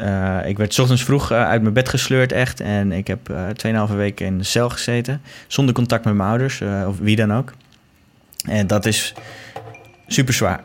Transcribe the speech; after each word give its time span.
Uh, 0.00 0.38
ik 0.48 0.56
werd 0.56 0.78
ochtends 0.78 1.04
vroeg 1.04 1.32
uh, 1.32 1.48
uit 1.48 1.62
mijn 1.62 1.74
bed 1.74 1.88
gesleurd, 1.88 2.32
echt. 2.32 2.60
En 2.60 2.92
ik 2.92 3.06
heb 3.06 3.30
uh, 3.64 3.86
2,5 3.88 3.94
weken 3.94 4.26
in 4.26 4.38
de 4.38 4.44
cel 4.44 4.70
gezeten. 4.70 5.20
Zonder 5.46 5.74
contact 5.74 6.04
met 6.04 6.14
mijn 6.14 6.28
ouders, 6.28 6.62
of 6.86 6.98
wie 6.98 7.16
dan 7.16 7.34
ook. 7.34 7.52
En 8.48 8.66
dat 8.66 8.86
is 8.86 9.14
super 10.06 10.34
zwaar. 10.34 10.60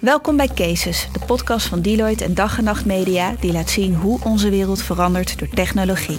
Welkom 0.00 0.36
bij 0.36 0.48
Cases, 0.54 1.08
de 1.12 1.20
podcast 1.26 1.66
van 1.66 1.82
Deloitte 1.82 2.24
en 2.24 2.34
Dag 2.34 2.58
en 2.58 2.64
Nacht 2.64 2.84
Media... 2.84 3.34
die 3.40 3.52
laat 3.52 3.70
zien 3.70 3.94
hoe 3.94 4.20
onze 4.24 4.50
wereld 4.50 4.82
verandert 4.82 5.38
door 5.38 5.48
technologie. 5.48 6.18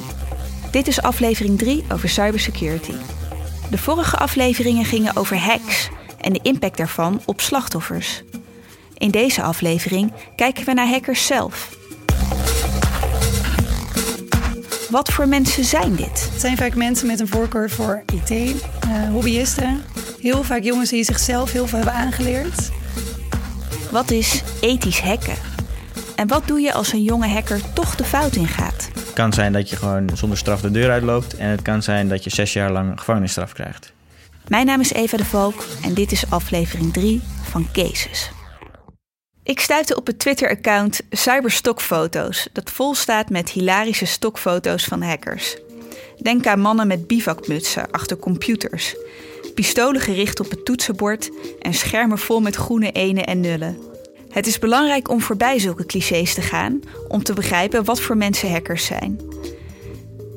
Dit 0.72 0.88
is 0.88 1.02
aflevering 1.02 1.58
3 1.58 1.84
over 1.92 2.10
cybersecurity. 2.10 2.94
De 3.70 3.78
vorige 3.78 4.18
afleveringen 4.18 4.86
gingen 4.86 5.16
over 5.16 5.38
hacks 5.38 5.85
en 6.26 6.34
de 6.34 6.40
impact 6.42 6.78
daarvan 6.78 7.22
op 7.26 7.42
slachtoffers. 7.42 8.24
In 8.98 9.12
deze 9.12 9.42
aflevering 9.42 10.12
kijken 10.36 10.66
we 10.66 10.74
naar 10.74 10.88
hackers 10.88 11.26
zelf. 11.26 11.78
Wat 14.90 15.12
voor 15.12 15.28
mensen 15.28 15.64
zijn 15.64 15.96
dit? 15.96 16.30
Het 16.32 16.42
zijn 16.42 16.58
vaak 16.58 16.76
mensen 16.76 17.08
met 17.08 17.20
een 17.20 17.28
voorkeur 17.28 17.70
voor 17.70 18.04
IT, 18.14 18.30
uh, 18.30 18.50
eh, 18.50 19.10
hobbyisten. 19.12 19.84
Heel 20.20 20.44
vaak 20.44 20.64
jongens 20.64 20.90
die 20.90 21.04
zichzelf 21.04 21.52
heel 21.52 21.68
veel 21.68 21.78
hebben 21.78 21.96
aangeleerd. 21.96 22.72
Wat 23.92 24.12
is 24.12 24.44
ethisch 24.62 25.02
hacken? 25.02 25.38
En 26.16 26.28
wat 26.28 26.48
doe 26.48 26.60
je 26.60 26.74
als 26.74 26.94
een 26.94 27.04
jonge 27.04 27.28
hacker 27.28 27.74
toch 27.74 27.96
de 27.96 28.04
fout 28.04 28.36
ingaat? 28.36 28.90
Het 28.94 29.14
kan 29.14 29.34
zijn 29.34 29.54
dat 29.54 29.70
je 29.70 29.76
gewoon 29.76 30.10
zonder 30.14 30.38
straf 30.38 30.62
de 30.62 30.72
deur 30.72 30.92
uitloopt. 30.92 31.38
En 31.38 31.50
het 31.50 31.62
kan 31.62 31.84
zijn 31.84 32.08
dat 32.08 32.24
je 32.24 32.30
zes 32.30 32.54
jaar 32.54 32.72
lang 32.72 33.00
gevangenisstraf 33.00 33.54
krijgt. 33.54 33.94
Mijn 34.48 34.66
naam 34.66 34.80
is 34.80 34.94
Eva 34.94 35.18
de 35.18 35.26
Valk 35.26 35.66
en 35.84 35.94
dit 35.94 36.12
is 36.12 36.30
aflevering 36.30 36.94
3 36.94 37.22
van 37.44 37.68
Cases. 37.74 38.30
Ik 39.44 39.60
stuitte 39.60 39.96
op 39.96 40.08
het 40.08 40.20
Twitter-account 40.20 41.02
Cyberstokfoto's, 41.10 42.48
dat 42.54 42.72
vol 42.72 42.96
staat 42.96 43.30
met 43.30 43.50
hilarische 43.50 44.06
stokfoto's 44.06 44.84
van 44.84 45.02
hackers. 45.02 45.58
Denk 46.22 46.48
aan 46.48 46.60
mannen 46.60 46.88
met 46.88 47.08
bivakmutsen 47.08 47.92
achter 47.92 48.18
computers, 48.18 48.96
pistolen 49.56 50.02
gericht 50.02 50.40
op 50.40 50.50
het 50.50 50.66
toetsenbord 50.66 51.32
en 51.60 51.74
schermen 51.74 52.18
vol 52.18 52.40
met 52.40 52.56
groene 52.56 52.92
enen 52.92 53.26
en 53.26 53.40
nullen. 53.40 53.78
Het 54.30 54.48
is 54.48 54.60
belangrijk 54.60 55.10
om 55.10 55.22
voorbij 55.22 55.60
zulke 55.60 55.86
clichés 55.86 56.34
te 56.34 56.42
gaan 56.42 56.80
om 57.08 57.24
te 57.24 57.34
begrijpen 57.34 57.84
wat 57.84 58.02
voor 58.02 58.18
mensen 58.18 58.52
hackers 58.52 58.86
zijn. 58.86 59.20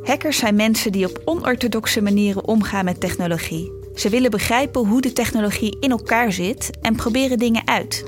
Hackers 0.02 0.38
zijn 0.38 0.54
mensen 0.54 0.92
die 0.92 1.08
op 1.08 1.22
onorthodoxe 1.24 2.00
manieren 2.00 2.44
omgaan 2.44 2.84
met 2.84 3.00
technologie. 3.00 3.77
Ze 3.98 4.08
willen 4.08 4.30
begrijpen 4.30 4.86
hoe 4.86 5.00
de 5.00 5.12
technologie 5.12 5.76
in 5.80 5.90
elkaar 5.90 6.32
zit 6.32 6.70
en 6.80 6.96
proberen 6.96 7.38
dingen 7.38 7.66
uit. 7.66 8.04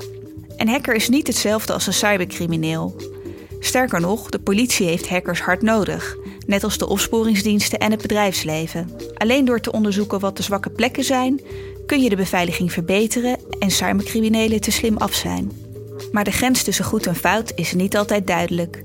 Een 0.57 0.67
hacker 0.67 0.95
is 0.95 1.09
niet 1.09 1.27
hetzelfde 1.27 1.73
als 1.73 1.87
een 1.87 1.93
cybercrimineel. 1.93 2.95
Sterker 3.59 4.01
nog, 4.01 4.29
de 4.29 4.39
politie 4.39 4.87
heeft 4.87 5.09
hackers 5.09 5.41
hard 5.41 5.61
nodig, 5.61 6.17
net 6.45 6.63
als 6.63 6.77
de 6.77 6.87
opsporingsdiensten 6.87 7.79
en 7.79 7.91
het 7.91 8.01
bedrijfsleven. 8.01 8.89
Alleen 9.17 9.45
door 9.45 9.59
te 9.59 9.71
onderzoeken 9.71 10.19
wat 10.19 10.37
de 10.37 10.43
zwakke 10.43 10.69
plekken 10.69 11.03
zijn, 11.03 11.41
kun 11.85 12.01
je 12.01 12.09
de 12.09 12.15
beveiliging 12.15 12.71
verbeteren 12.71 13.37
en 13.59 13.71
cybercriminelen 13.71 14.61
te 14.61 14.71
slim 14.71 14.97
af 14.97 15.13
zijn. 15.13 15.51
Maar 16.11 16.23
de 16.23 16.31
grens 16.31 16.63
tussen 16.63 16.85
goed 16.85 17.05
en 17.05 17.15
fout 17.15 17.51
is 17.55 17.73
niet 17.73 17.97
altijd 17.97 18.27
duidelijk. 18.27 18.83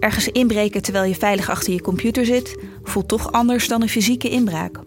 Ergens 0.00 0.28
inbreken 0.28 0.82
terwijl 0.82 1.04
je 1.04 1.14
veilig 1.14 1.50
achter 1.50 1.72
je 1.72 1.80
computer 1.80 2.24
zit, 2.24 2.56
voelt 2.82 3.08
toch 3.08 3.32
anders 3.32 3.68
dan 3.68 3.82
een 3.82 3.88
fysieke 3.88 4.28
inbraak. 4.28 4.80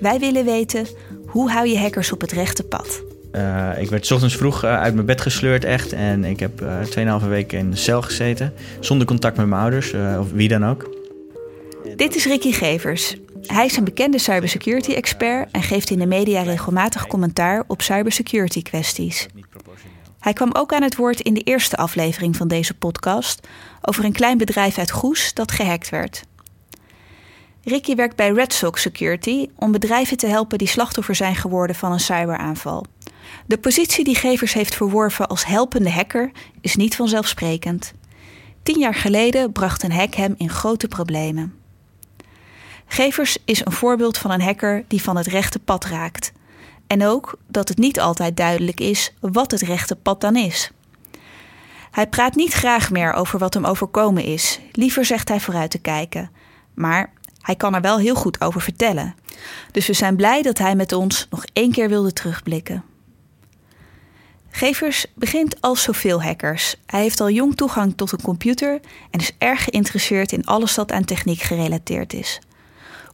Wij 0.00 0.18
willen 0.18 0.44
weten 0.44 0.86
hoe 1.26 1.50
hou 1.50 1.68
je 1.68 1.78
hackers 1.78 2.12
op 2.12 2.20
het 2.20 2.32
rechte 2.32 2.62
pad. 2.62 3.02
Uh, 3.32 3.70
ik 3.78 3.90
werd 3.90 4.06
s 4.06 4.10
ochtends 4.10 4.36
vroeg 4.36 4.64
uh, 4.64 4.80
uit 4.80 4.94
mijn 4.94 5.06
bed 5.06 5.20
gesleurd 5.20 5.64
echt. 5.64 5.92
En 5.92 6.24
ik 6.24 6.40
heb 6.40 6.60
uh, 6.96 7.20
2,5 7.22 7.28
weken 7.28 7.58
in 7.58 7.70
de 7.70 7.76
cel 7.76 8.02
gezeten. 8.02 8.52
Zonder 8.80 9.06
contact 9.06 9.36
met 9.36 9.46
mijn 9.46 9.60
ouders 9.60 9.94
of 10.20 10.32
wie 10.32 10.48
dan 10.48 10.66
ook. 10.66 10.90
Dit 11.96 12.14
is 12.14 12.24
Ricky 12.26 12.52
Gevers. 12.52 13.16
Hij 13.46 13.64
is 13.64 13.76
een 13.76 13.84
bekende 13.84 14.18
cybersecurity 14.18 14.92
expert 14.92 15.50
en 15.50 15.62
geeft 15.62 15.90
in 15.90 15.98
de 15.98 16.06
media 16.06 16.42
regelmatig 16.42 17.06
commentaar 17.06 17.64
op 17.66 17.82
cybersecurity 17.82 18.62
kwesties. 18.62 19.26
Hij 20.20 20.32
kwam 20.32 20.50
ook 20.52 20.72
aan 20.72 20.82
het 20.82 20.96
woord 20.96 21.20
in 21.20 21.34
de 21.34 21.40
eerste 21.40 21.76
aflevering 21.76 22.36
van 22.36 22.48
deze 22.48 22.74
podcast 22.74 23.46
over 23.82 24.04
een 24.04 24.12
klein 24.12 24.38
bedrijf 24.38 24.78
uit 24.78 24.90
Goes 24.90 25.34
dat 25.34 25.52
gehackt 25.52 25.88
werd. 25.88 26.22
Ricky 27.68 27.94
werkt 27.94 28.16
bij 28.16 28.30
Red 28.30 28.52
Sox 28.52 28.82
Security 28.82 29.48
om 29.56 29.72
bedrijven 29.72 30.16
te 30.16 30.26
helpen 30.26 30.58
die 30.58 30.68
slachtoffer 30.68 31.14
zijn 31.14 31.36
geworden 31.36 31.76
van 31.76 31.92
een 31.92 32.00
cyberaanval. 32.00 32.84
De 33.46 33.58
positie 33.58 34.04
die 34.04 34.14
Gevers 34.14 34.52
heeft 34.52 34.74
verworven 34.74 35.28
als 35.28 35.46
helpende 35.46 35.90
hacker 35.90 36.30
is 36.60 36.76
niet 36.76 36.96
vanzelfsprekend. 36.96 37.92
Tien 38.62 38.78
jaar 38.78 38.94
geleden 38.94 39.52
bracht 39.52 39.82
een 39.82 39.92
hack 39.92 40.14
hem 40.14 40.34
in 40.38 40.50
grote 40.50 40.88
problemen. 40.88 41.54
Gevers 42.86 43.38
is 43.44 43.64
een 43.64 43.72
voorbeeld 43.72 44.18
van 44.18 44.30
een 44.30 44.42
hacker 44.42 44.84
die 44.88 45.02
van 45.02 45.16
het 45.16 45.26
rechte 45.26 45.58
pad 45.58 45.84
raakt. 45.84 46.32
En 46.86 47.06
ook 47.06 47.38
dat 47.48 47.68
het 47.68 47.78
niet 47.78 48.00
altijd 48.00 48.36
duidelijk 48.36 48.80
is 48.80 49.14
wat 49.20 49.50
het 49.50 49.62
rechte 49.62 49.96
pad 49.96 50.20
dan 50.20 50.36
is. 50.36 50.70
Hij 51.90 52.06
praat 52.06 52.34
niet 52.34 52.52
graag 52.52 52.90
meer 52.90 53.12
over 53.12 53.38
wat 53.38 53.54
hem 53.54 53.64
overkomen 53.64 54.24
is. 54.24 54.60
Liever 54.72 55.04
zegt 55.04 55.28
hij 55.28 55.40
vooruit 55.40 55.70
te 55.70 55.78
kijken. 55.78 56.30
Maar 56.74 57.12
hij 57.46 57.56
kan 57.56 57.74
er 57.74 57.80
wel 57.80 57.98
heel 57.98 58.14
goed 58.14 58.40
over 58.40 58.60
vertellen. 58.60 59.14
Dus 59.70 59.86
we 59.86 59.92
zijn 59.92 60.16
blij 60.16 60.42
dat 60.42 60.58
hij 60.58 60.74
met 60.74 60.92
ons 60.92 61.26
nog 61.30 61.44
één 61.52 61.72
keer 61.72 61.88
wilde 61.88 62.12
terugblikken. 62.12 62.84
Gevers 64.50 65.06
begint 65.14 65.60
als 65.60 65.82
zoveel 65.82 66.22
hackers. 66.22 66.76
Hij 66.86 67.00
heeft 67.00 67.20
al 67.20 67.30
jong 67.30 67.56
toegang 67.56 67.96
tot 67.96 68.12
een 68.12 68.22
computer 68.22 68.80
en 69.10 69.20
is 69.20 69.32
erg 69.38 69.64
geïnteresseerd 69.64 70.32
in 70.32 70.44
alles 70.44 70.74
dat 70.74 70.92
aan 70.92 71.04
techniek 71.04 71.40
gerelateerd 71.40 72.12
is. 72.12 72.40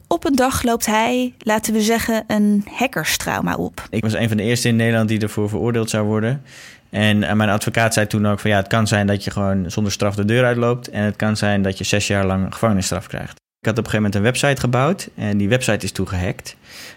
Op 0.07 0.25
een 0.25 0.35
dag 0.35 0.63
loopt 0.63 0.85
hij, 0.85 1.33
laten 1.39 1.73
we 1.73 1.81
zeggen, 1.81 2.23
een 2.27 2.65
hackerstrauma 2.71 3.55
op. 3.55 3.87
Ik 3.89 4.03
was 4.03 4.13
een 4.13 4.27
van 4.27 4.37
de 4.37 4.43
eerste 4.43 4.67
in 4.67 4.75
Nederland 4.75 5.07
die 5.09 5.19
ervoor 5.19 5.49
veroordeeld 5.49 5.89
zou 5.89 6.05
worden. 6.05 6.43
En 6.89 7.23
eh, 7.23 7.33
mijn 7.33 7.49
advocaat 7.49 7.93
zei 7.93 8.07
toen 8.07 8.27
ook 8.27 8.39
van 8.39 8.49
ja, 8.49 8.57
het 8.57 8.67
kan 8.67 8.87
zijn 8.87 9.07
dat 9.07 9.23
je 9.23 9.31
gewoon 9.31 9.71
zonder 9.71 9.91
straf 9.91 10.15
de 10.15 10.25
deur 10.25 10.45
uitloopt. 10.45 10.89
En 10.89 11.03
het 11.03 11.15
kan 11.15 11.37
zijn 11.37 11.61
dat 11.61 11.77
je 11.77 11.83
zes 11.83 12.07
jaar 12.07 12.25
lang 12.25 12.53
gevangenisstraf 12.53 13.07
krijgt. 13.07 13.41
Ik 13.63 13.69
had 13.69 13.77
op 13.77 13.85
een 13.85 13.91
gegeven 13.91 14.11
moment 14.11 14.15
een 14.15 14.47
website 14.47 14.61
gebouwd 14.61 15.09
en 15.15 15.37
die 15.37 15.49
website 15.49 15.85
is 15.85 15.91
toen 15.91 16.07
gehackt. 16.07 16.55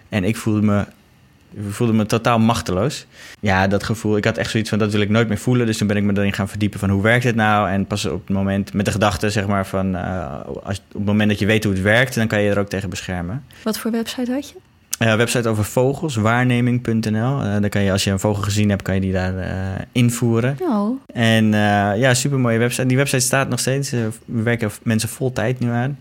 En 0.08 0.24
ik 0.24 0.36
voelde 0.36 0.62
me, 0.62 0.84
voelde 1.68 1.92
me 1.92 2.06
totaal 2.06 2.38
machteloos. 2.38 3.06
Ja, 3.40 3.66
dat 3.66 3.82
gevoel, 3.82 4.16
ik 4.16 4.24
had 4.24 4.36
echt 4.36 4.50
zoiets 4.50 4.68
van 4.68 4.78
dat 4.78 4.92
wil 4.92 5.00
ik 5.00 5.08
nooit 5.08 5.28
meer 5.28 5.38
voelen. 5.38 5.66
Dus 5.66 5.78
toen 5.78 5.86
ben 5.86 5.96
ik 5.96 6.02
me 6.02 6.12
erin 6.16 6.32
gaan 6.32 6.48
verdiepen 6.48 6.78
van 6.78 6.90
hoe 6.90 7.02
werkt 7.02 7.24
het 7.24 7.34
nou? 7.34 7.70
En 7.70 7.86
pas 7.86 8.04
op 8.04 8.26
het 8.26 8.36
moment, 8.36 8.72
met 8.72 8.84
de 8.84 8.90
gedachte 8.90 9.30
zeg 9.30 9.46
maar 9.46 9.66
van, 9.66 9.94
uh, 9.94 10.40
als, 10.62 10.78
op 10.78 10.92
het 10.92 11.04
moment 11.04 11.28
dat 11.30 11.38
je 11.38 11.46
weet 11.46 11.64
hoe 11.64 11.72
het 11.72 11.82
werkt, 11.82 12.14
dan 12.14 12.26
kan 12.26 12.42
je 12.42 12.50
er 12.50 12.58
ook 12.58 12.68
tegen 12.68 12.90
beschermen. 12.90 13.44
Wat 13.62 13.78
voor 13.78 13.90
website 13.90 14.32
had 14.32 14.48
je? 14.48 14.54
Uh, 15.06 15.14
website 15.14 15.48
over 15.48 15.64
vogels, 15.64 16.16
waarneming.nl. 16.16 17.44
Uh, 17.44 17.60
dan 17.60 17.68
kan 17.68 17.82
je, 17.82 17.92
als 17.92 18.04
je 18.04 18.10
een 18.10 18.18
vogel 18.18 18.42
gezien 18.42 18.68
hebt, 18.68 18.82
kan 18.82 18.94
je 18.94 19.00
die 19.00 19.12
daar 19.12 19.34
uh, 19.34 19.50
invoeren. 19.92 20.56
Oh. 20.60 21.00
En 21.12 21.46
ja, 21.98 22.14
super 22.14 22.38
mooie 22.38 22.58
website. 22.58 22.86
Die 22.86 22.96
website 22.96 23.22
staat 23.22 23.48
nog 23.48 23.60
steeds. 23.60 23.90
we 23.90 24.10
werken 24.24 24.70
mensen 24.82 25.08
vol 25.08 25.32
tijd 25.32 25.58
nu 25.60 25.70
aan. 25.70 25.98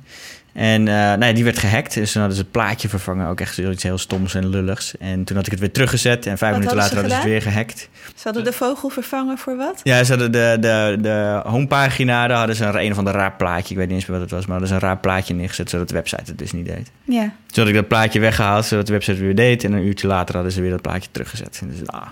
En 0.56 0.82
uh, 0.82 0.94
nou 0.94 1.26
ja, 1.26 1.34
die 1.34 1.44
werd 1.44 1.60
gehackt. 1.60 1.94
Dus 1.94 2.12
toen 2.12 2.22
hadden 2.22 2.38
ze 2.38 2.44
het 2.44 2.54
plaatje 2.54 2.90
vervangen. 2.90 3.28
Ook 3.28 3.40
echt 3.40 3.54
zoiets 3.56 3.84
heel 3.84 3.98
stoms 3.98 4.36
en 4.36 4.48
lulligs. 4.48 4.98
En 4.98 5.24
toen 5.24 5.36
had 5.36 5.46
ik 5.46 5.52
het 5.52 5.62
weer 5.62 5.72
teruggezet. 5.72 6.26
En 6.26 6.38
vijf 6.38 6.54
minuten 6.54 6.76
later 6.76 6.94
hadden 6.94 7.12
ze 7.12 7.18
het 7.18 7.26
weer 7.26 7.42
gehackt. 7.42 7.90
Ze 8.16 8.22
hadden 8.24 8.44
de 8.44 8.54
vogel 8.54 8.90
vervangen 8.90 9.38
voor 9.38 9.56
wat? 9.56 9.80
Ja, 9.84 10.04
ze 10.04 10.12
hadden 10.12 10.32
de, 10.32 10.58
de, 10.60 10.98
de 11.02 11.42
homepagina. 11.44 12.28
Daar 12.28 12.38
hadden 12.38 12.56
ze 12.56 12.66
een, 12.66 12.80
een 12.80 12.92
of 12.92 12.98
ander 12.98 13.14
raar 13.14 13.34
plaatje. 13.34 13.70
Ik 13.70 13.78
weet 13.78 13.88
niet 13.88 13.96
eens 13.96 14.06
meer 14.06 14.20
wat 14.20 14.30
het 14.30 14.36
was. 14.36 14.46
Maar 14.46 14.60
hadden 14.60 14.68
ze 14.68 14.74
een 14.74 14.90
raar 14.90 15.00
plaatje 15.00 15.34
neergezet. 15.34 15.70
Zodat 15.70 15.88
de 15.88 15.94
website 15.94 16.24
het 16.26 16.38
dus 16.38 16.52
niet 16.52 16.66
deed. 16.66 16.92
Ja. 17.04 17.24
Toen 17.24 17.64
had 17.64 17.68
ik 17.68 17.74
dat 17.74 17.88
plaatje 17.88 18.20
weggehaald. 18.20 18.66
Zodat 18.66 18.88
de 18.88 18.94
website 18.94 19.20
weer 19.20 19.36
deed. 19.36 19.64
En 19.64 19.74
een 19.74 19.86
uurtje 19.86 20.08
later 20.08 20.36
hadden 20.36 20.54
ze 20.54 20.62
weer 20.62 20.72
dat 20.72 20.82
plaatje 20.82 21.10
teruggezet. 21.12 21.62
Dus 21.66 21.88
ah, 21.88 22.08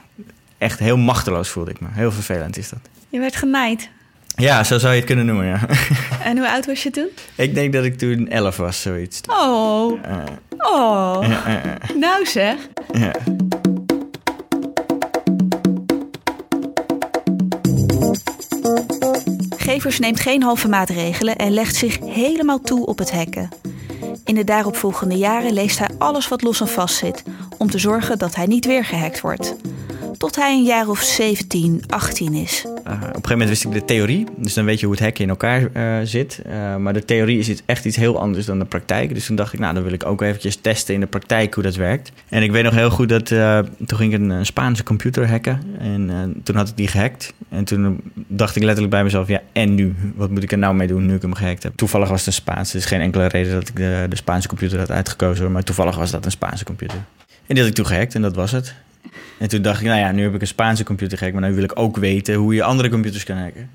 echt 0.57 0.79
heel 0.79 0.97
machteloos 0.97 1.49
voelde 1.49 1.71
ik 1.71 1.79
me. 1.79 1.87
Heel 1.91 2.11
vervelend 2.11 2.57
is 2.57 2.69
dat. 2.69 2.79
Je 3.09 3.19
werd 3.19 3.35
genaaid. 3.35 3.89
Ja, 4.35 4.63
zo 4.63 4.77
zou 4.77 4.91
je 4.91 4.97
het 4.97 5.07
kunnen 5.07 5.25
noemen, 5.25 5.45
ja. 5.45 5.59
En 6.29 6.37
hoe 6.37 6.49
oud 6.49 6.65
was 6.65 6.83
je 6.83 6.89
toen? 6.89 7.09
Ik 7.35 7.55
denk 7.55 7.73
dat 7.73 7.83
ik 7.83 7.97
toen 7.97 8.27
11 8.27 8.57
was, 8.57 8.81
zoiets. 8.81 9.21
Oh. 9.27 9.91
oh. 10.57 11.19
Nou 11.95 12.25
zeg. 12.25 12.55
Ja. 12.93 13.11
Gevers 19.57 19.99
neemt 19.99 20.19
geen 20.19 20.43
halve 20.43 20.67
maatregelen 20.67 21.35
en 21.35 21.51
legt 21.51 21.75
zich 21.75 21.99
helemaal 21.99 22.59
toe 22.59 22.85
op 22.85 22.97
het 22.97 23.11
hacken. 23.11 23.49
In 24.25 24.35
de 24.35 24.43
daaropvolgende 24.43 25.15
jaren 25.15 25.53
leest 25.53 25.79
hij 25.79 25.89
alles 25.97 26.27
wat 26.27 26.41
los 26.41 26.61
en 26.61 26.67
vast 26.67 26.95
zit, 26.95 27.23
om 27.57 27.69
te 27.69 27.77
zorgen 27.77 28.17
dat 28.17 28.35
hij 28.35 28.45
niet 28.45 28.65
weer 28.65 28.85
gehackt 28.85 29.21
wordt. 29.21 29.55
Tot 30.23 30.35
hij 30.35 30.53
een 30.53 30.63
jaar 30.63 30.87
of 30.87 31.01
17, 31.01 31.83
18 31.87 32.33
is. 32.33 32.63
Op 32.65 32.75
een 32.85 32.93
gegeven 32.93 33.21
moment 33.29 33.49
wist 33.49 33.63
ik 33.65 33.71
de 33.71 33.85
theorie. 33.85 34.25
Dus 34.37 34.53
dan 34.53 34.65
weet 34.65 34.79
je 34.79 34.85
hoe 34.85 34.95
het 34.95 35.03
hacken 35.03 35.23
in 35.23 35.29
elkaar 35.29 35.69
uh, 35.73 35.97
zit. 36.03 36.41
Uh, 36.47 36.75
maar 36.75 36.93
de 36.93 37.05
theorie 37.05 37.39
is 37.39 37.61
echt 37.65 37.85
iets 37.85 37.95
heel 37.95 38.19
anders 38.19 38.45
dan 38.45 38.59
de 38.59 38.65
praktijk. 38.65 39.13
Dus 39.13 39.25
toen 39.25 39.35
dacht 39.35 39.53
ik, 39.53 39.59
nou, 39.59 39.73
dan 39.73 39.83
wil 39.83 39.93
ik 39.93 40.05
ook 40.05 40.21
eventjes 40.21 40.55
testen 40.55 40.93
in 40.93 40.99
de 40.99 41.07
praktijk 41.07 41.53
hoe 41.53 41.63
dat 41.63 41.75
werkt. 41.75 42.11
En 42.29 42.43
ik 42.43 42.51
weet 42.51 42.63
nog 42.63 42.73
heel 42.73 42.89
goed 42.89 43.09
dat 43.09 43.27
toen 43.27 43.97
ging 43.97 44.13
ik 44.13 44.19
een, 44.19 44.45
Spaanse 44.45 44.83
computer 44.83 45.29
hacken. 45.29 45.61
En 45.79 46.33
toen 46.43 46.55
had 46.55 46.69
ik 46.69 46.77
die 46.77 46.87
gehackt. 46.87 47.33
En 47.49 47.63
toen 47.63 48.01
dacht 48.27 48.55
ik 48.55 48.63
letterlijk 48.63 48.93
bij 48.93 49.03
mezelf, 49.03 49.27
ja, 49.27 49.41
en 49.51 49.75
nu? 49.75 49.95
Wat 50.15 50.29
moet 50.29 50.43
ik 50.43 50.51
er 50.51 50.57
nou 50.57 50.75
mee 50.75 50.87
doen 50.87 51.05
nu 51.05 51.15
ik 51.15 51.21
hem 51.21 51.33
gehackt 51.33 51.63
heb? 51.63 51.75
Toevallig 51.75 52.09
was 52.09 52.17
het 52.17 52.27
een 52.27 52.33
Spaans. 52.33 52.69
Er 52.69 52.75
is 52.75 52.85
geen 52.85 53.01
enkele 53.01 53.27
reden 53.27 53.53
dat 53.53 53.67
ik 53.67 53.75
de, 53.75 54.05
de 54.09 54.15
Spaanse 54.15 54.47
computer 54.47 54.79
had 54.79 54.91
uitgekozen. 54.91 55.51
Maar 55.51 55.63
toevallig 55.63 55.95
was 55.95 56.11
dat 56.11 56.25
een 56.25 56.31
Spaanse 56.31 56.63
computer. 56.63 56.97
En 57.27 57.55
die 57.55 57.59
had 57.59 57.67
ik 57.67 57.73
toen 57.73 57.85
gehackt 57.85 58.15
en 58.15 58.21
dat 58.21 58.35
was 58.35 58.51
het. 58.51 58.75
En 59.37 59.47
toen 59.47 59.61
dacht 59.61 59.81
ik, 59.81 59.87
nou 59.87 59.99
ja, 59.99 60.11
nu 60.11 60.23
heb 60.23 60.35
ik 60.35 60.41
een 60.41 60.47
Spaanse 60.47 60.83
computer 60.83 61.17
gehackt, 61.17 61.39
maar 61.39 61.49
nu 61.49 61.55
wil 61.55 61.63
ik 61.63 61.79
ook 61.79 61.97
weten 61.97 62.35
hoe 62.35 62.53
je 62.53 62.63
andere 62.63 62.89
computers 62.89 63.23
kan 63.23 63.37
hacken. 63.37 63.69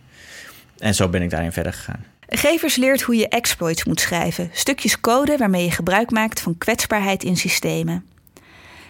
En 0.79 0.95
zo 0.95 1.09
ben 1.09 1.23
ik 1.23 1.31
daarin 1.31 1.53
verder 1.53 1.73
gegaan. 1.73 2.05
Gevers 2.29 2.77
leert 2.77 3.03
hoe 3.03 3.17
je 3.17 3.29
exploits 3.29 3.85
moet 3.85 4.01
schrijven, 4.01 4.51
stukjes 4.53 5.01
code 5.01 5.37
waarmee 5.37 5.65
je 5.65 5.71
gebruik 5.71 6.11
maakt 6.11 6.41
van 6.41 6.59
kwetsbaarheid 6.59 7.25
in 7.25 7.37
systemen. 7.37 8.05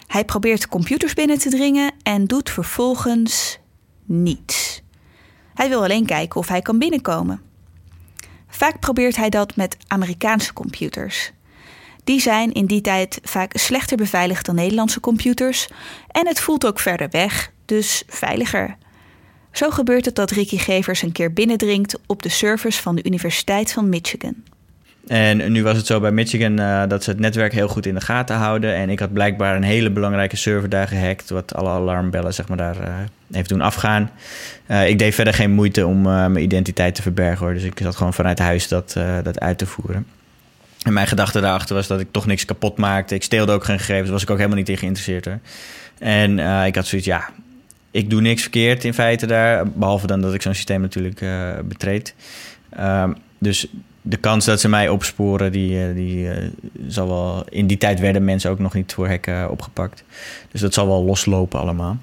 Hij 0.07 0.25
probeert 0.25 0.67
computers 0.67 1.13
binnen 1.13 1.37
te 1.37 1.49
dringen 1.49 1.91
en 2.03 2.25
doet 2.25 2.49
vervolgens 2.49 3.59
niets. 4.05 4.81
Hij 5.53 5.69
wil 5.69 5.83
alleen 5.83 6.05
kijken 6.05 6.39
of 6.39 6.47
hij 6.47 6.61
kan 6.61 6.79
binnenkomen. 6.79 7.41
Vaak 8.47 8.79
probeert 8.79 9.15
hij 9.15 9.29
dat 9.29 9.55
met 9.55 9.77
Amerikaanse 9.87 10.53
computers. 10.53 11.31
Die 12.03 12.19
zijn 12.19 12.51
in 12.51 12.65
die 12.65 12.81
tijd 12.81 13.19
vaak 13.23 13.57
slechter 13.57 13.97
beveiligd 13.97 14.45
dan 14.45 14.55
Nederlandse 14.55 14.99
computers 14.99 15.67
en 16.07 16.27
het 16.27 16.39
voelt 16.39 16.65
ook 16.65 16.79
verder 16.79 17.07
weg, 17.09 17.51
dus 17.65 18.03
veiliger. 18.07 18.75
Zo 19.51 19.69
gebeurt 19.69 20.05
het 20.05 20.15
dat 20.15 20.31
Ricky 20.31 20.57
Gevers 20.57 21.01
een 21.01 21.11
keer 21.11 21.33
binnendringt 21.33 21.99
op 22.05 22.23
de 22.23 22.29
servers 22.29 22.77
van 22.77 22.95
de 22.95 23.03
Universiteit 23.03 23.73
van 23.73 23.89
Michigan. 23.89 24.35
En 25.07 25.51
nu 25.51 25.63
was 25.63 25.77
het 25.77 25.85
zo 25.85 25.99
bij 25.99 26.11
Michigan 26.11 26.59
uh, 26.59 26.83
dat 26.87 27.03
ze 27.03 27.09
het 27.09 27.19
netwerk 27.19 27.53
heel 27.53 27.67
goed 27.67 27.85
in 27.85 27.93
de 27.93 28.01
gaten 28.01 28.35
houden. 28.35 28.75
En 28.75 28.89
ik 28.89 28.99
had 28.99 29.13
blijkbaar 29.13 29.55
een 29.55 29.63
hele 29.63 29.91
belangrijke 29.91 30.35
server 30.35 30.69
daar 30.69 30.87
gehackt, 30.87 31.29
wat 31.29 31.55
alle 31.55 31.69
alarmbellen 31.69 32.33
zeg 32.33 32.47
maar, 32.47 32.57
daar 32.57 32.77
uh, 32.77 32.93
heeft 33.31 33.49
doen 33.49 33.61
afgaan. 33.61 34.11
Uh, 34.67 34.89
ik 34.89 34.99
deed 34.99 35.15
verder 35.15 35.33
geen 35.33 35.51
moeite 35.51 35.85
om 35.85 36.01
mijn 36.01 36.41
identiteit 36.41 36.95
te 36.95 37.01
verbergen 37.01 37.45
hoor. 37.45 37.53
Dus 37.53 37.63
ik 37.63 37.79
zat 37.81 37.95
gewoon 37.95 38.13
vanuit 38.13 38.39
huis 38.39 38.67
dat, 38.67 38.95
dat 39.23 39.39
uit 39.39 39.57
te 39.57 39.65
voeren. 39.65 40.05
En 40.79 40.93
mijn 40.93 41.07
gedachte 41.07 41.39
daarachter 41.39 41.75
was 41.75 41.87
dat 41.87 41.99
ik 41.99 42.07
toch 42.11 42.25
niks 42.25 42.45
kapot 42.45 42.77
maakte. 42.77 43.15
Ik 43.15 43.23
steelde 43.23 43.51
ook 43.51 43.63
geen 43.63 43.79
gegevens, 43.79 44.09
was 44.09 44.21
ik 44.21 44.29
ook 44.29 44.37
helemaal 44.37 44.57
niet 44.57 44.69
in 44.69 44.77
geïnteresseerd. 44.77 45.27
En 45.97 46.37
uh, 46.37 46.65
ik 46.65 46.75
had 46.75 46.87
zoiets, 46.87 47.07
ja, 47.07 47.29
ik 47.91 48.09
doe 48.09 48.21
niks 48.21 48.41
verkeerd 48.41 48.83
in 48.83 48.93
feite 48.93 49.25
daar. 49.25 49.67
Behalve 49.69 50.07
dan 50.07 50.21
dat 50.21 50.33
ik 50.33 50.41
zo'n 50.41 50.53
systeem 50.53 50.81
natuurlijk 50.81 51.21
uh, 51.21 51.51
betreed. 51.63 52.15
Um, 52.79 53.15
dus 53.37 53.67
de 54.01 54.17
kans 54.17 54.45
dat 54.45 54.59
ze 54.59 54.69
mij 54.69 54.89
opsporen, 54.89 55.51
die, 55.51 55.87
uh, 55.87 55.95
die 55.95 56.29
zal 56.87 57.07
wel... 57.07 57.45
In 57.49 57.67
die 57.67 57.77
tijd 57.77 57.99
werden 57.99 58.23
mensen 58.23 58.51
ook 58.51 58.59
nog 58.59 58.73
niet 58.73 58.93
voor 58.93 59.07
hekken 59.07 59.49
opgepakt. 59.49 60.03
Dus 60.51 60.61
dat 60.61 60.73
zal 60.73 60.87
wel 60.87 61.03
loslopen 61.03 61.59
allemaal. 61.59 61.97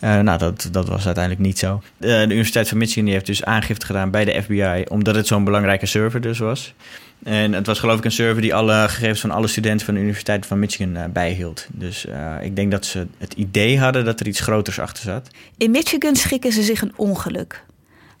Nou, 0.00 0.38
dat, 0.38 0.68
dat 0.72 0.88
was 0.88 1.06
uiteindelijk 1.06 1.44
niet 1.44 1.58
zo. 1.58 1.82
De 1.96 2.22
Universiteit 2.22 2.68
van 2.68 2.78
Michigan 2.78 3.06
heeft 3.06 3.26
dus 3.26 3.44
aangifte 3.44 3.86
gedaan 3.86 4.10
bij 4.10 4.24
de 4.24 4.42
FBI, 4.42 4.84
omdat 4.88 5.14
het 5.14 5.26
zo'n 5.26 5.44
belangrijke 5.44 5.86
server 5.86 6.20
dus 6.20 6.38
was. 6.38 6.74
En 7.22 7.52
het 7.52 7.66
was 7.66 7.78
geloof 7.78 7.98
ik 7.98 8.04
een 8.04 8.12
server 8.12 8.42
die 8.42 8.54
alle 8.54 8.88
gegevens 8.88 9.20
van 9.20 9.30
alle 9.30 9.46
studenten 9.46 9.86
van 9.86 9.94
de 9.94 10.00
Universiteit 10.00 10.46
van 10.46 10.58
Michigan 10.58 10.96
uh, 10.96 11.04
bijhield. 11.12 11.66
Dus 11.70 12.06
ik 12.40 12.56
denk 12.56 12.70
dat 12.70 12.86
ze 12.86 13.06
het 13.18 13.32
idee 13.32 13.78
hadden 13.78 14.04
dat 14.04 14.20
er 14.20 14.26
iets 14.26 14.40
groters 14.40 14.78
achter 14.78 15.02
zat. 15.02 15.28
In 15.56 15.70
Michigan 15.70 16.16
schikken 16.16 16.52
ze 16.52 16.62
zich 16.62 16.82
een 16.82 16.92
ongeluk. 16.96 17.64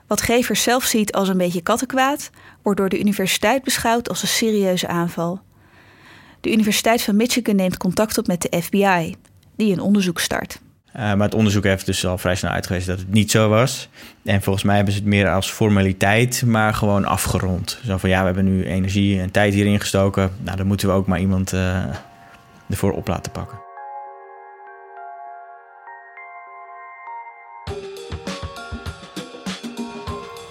Wat 0.06 0.20
Gevers 0.20 0.62
zelf 0.62 0.84
ziet 0.84 1.12
als 1.12 1.28
een 1.28 1.36
beetje 1.36 1.60
kattenkwaad, 1.60 2.30
wordt 2.62 2.78
door 2.78 2.88
de 2.88 3.00
universiteit 3.00 3.64
beschouwd 3.64 4.08
als 4.08 4.22
een 4.22 4.28
serieuze 4.28 4.86
aanval. 4.86 5.40
De 6.40 6.52
Universiteit 6.52 7.02
van 7.02 7.16
Michigan 7.16 7.56
neemt 7.56 7.76
contact 7.76 8.18
op 8.18 8.26
met 8.26 8.42
de 8.42 8.62
FBI, 8.62 9.14
die 9.56 9.72
een 9.72 9.80
onderzoek 9.80 10.20
start. 10.20 10.60
Uh, 10.96 11.02
maar 11.02 11.18
het 11.18 11.34
onderzoek 11.34 11.64
heeft 11.64 11.86
dus 11.86 12.06
al 12.06 12.18
vrij 12.18 12.34
snel 12.34 12.50
uitgewezen 12.50 12.88
dat 12.88 12.98
het 12.98 13.12
niet 13.12 13.30
zo 13.30 13.48
was. 13.48 13.88
En 14.24 14.42
volgens 14.42 14.64
mij 14.64 14.76
hebben 14.76 14.94
ze 14.94 15.00
het 15.00 15.08
meer 15.08 15.30
als 15.30 15.50
formaliteit, 15.50 16.42
maar 16.46 16.74
gewoon 16.74 17.04
afgerond. 17.04 17.78
Zo 17.86 17.96
van 17.96 18.10
ja, 18.10 18.18
we 18.18 18.24
hebben 18.24 18.44
nu 18.44 18.64
energie 18.64 19.20
en 19.20 19.30
tijd 19.30 19.54
hierin 19.54 19.80
gestoken. 19.80 20.30
Nou, 20.38 20.56
dan 20.56 20.66
moeten 20.66 20.88
we 20.88 20.94
ook 20.94 21.06
maar 21.06 21.20
iemand 21.20 21.52
uh, 21.52 21.84
ervoor 22.68 22.92
op 22.92 23.08
laten 23.08 23.32
pakken. 23.32 23.58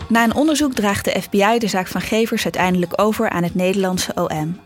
Na 0.09 0.23
een 0.23 0.35
onderzoek 0.35 0.73
draagt 0.73 1.05
de 1.05 1.21
FBI 1.21 1.57
de 1.57 1.67
zaak 1.67 1.87
van 1.87 2.01
Gevers 2.01 2.43
uiteindelijk 2.43 3.01
over 3.01 3.29
aan 3.29 3.43
het 3.43 3.55
Nederlandse 3.55 4.13
OM. 4.15 4.59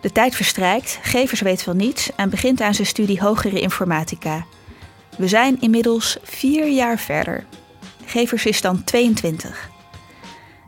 De 0.00 0.12
tijd 0.12 0.36
verstrijkt, 0.36 0.98
Gevers 1.02 1.40
weet 1.40 1.62
van 1.62 1.76
niets 1.76 2.10
en 2.16 2.30
begint 2.30 2.60
aan 2.60 2.74
zijn 2.74 2.86
studie 2.86 3.20
hogere 3.20 3.60
informatica. 3.60 4.44
We 5.18 5.28
zijn 5.28 5.56
inmiddels 5.60 6.18
vier 6.22 6.68
jaar 6.68 6.98
verder. 6.98 7.44
Gevers 8.04 8.46
is 8.46 8.60
dan 8.60 8.84
22. 8.84 9.70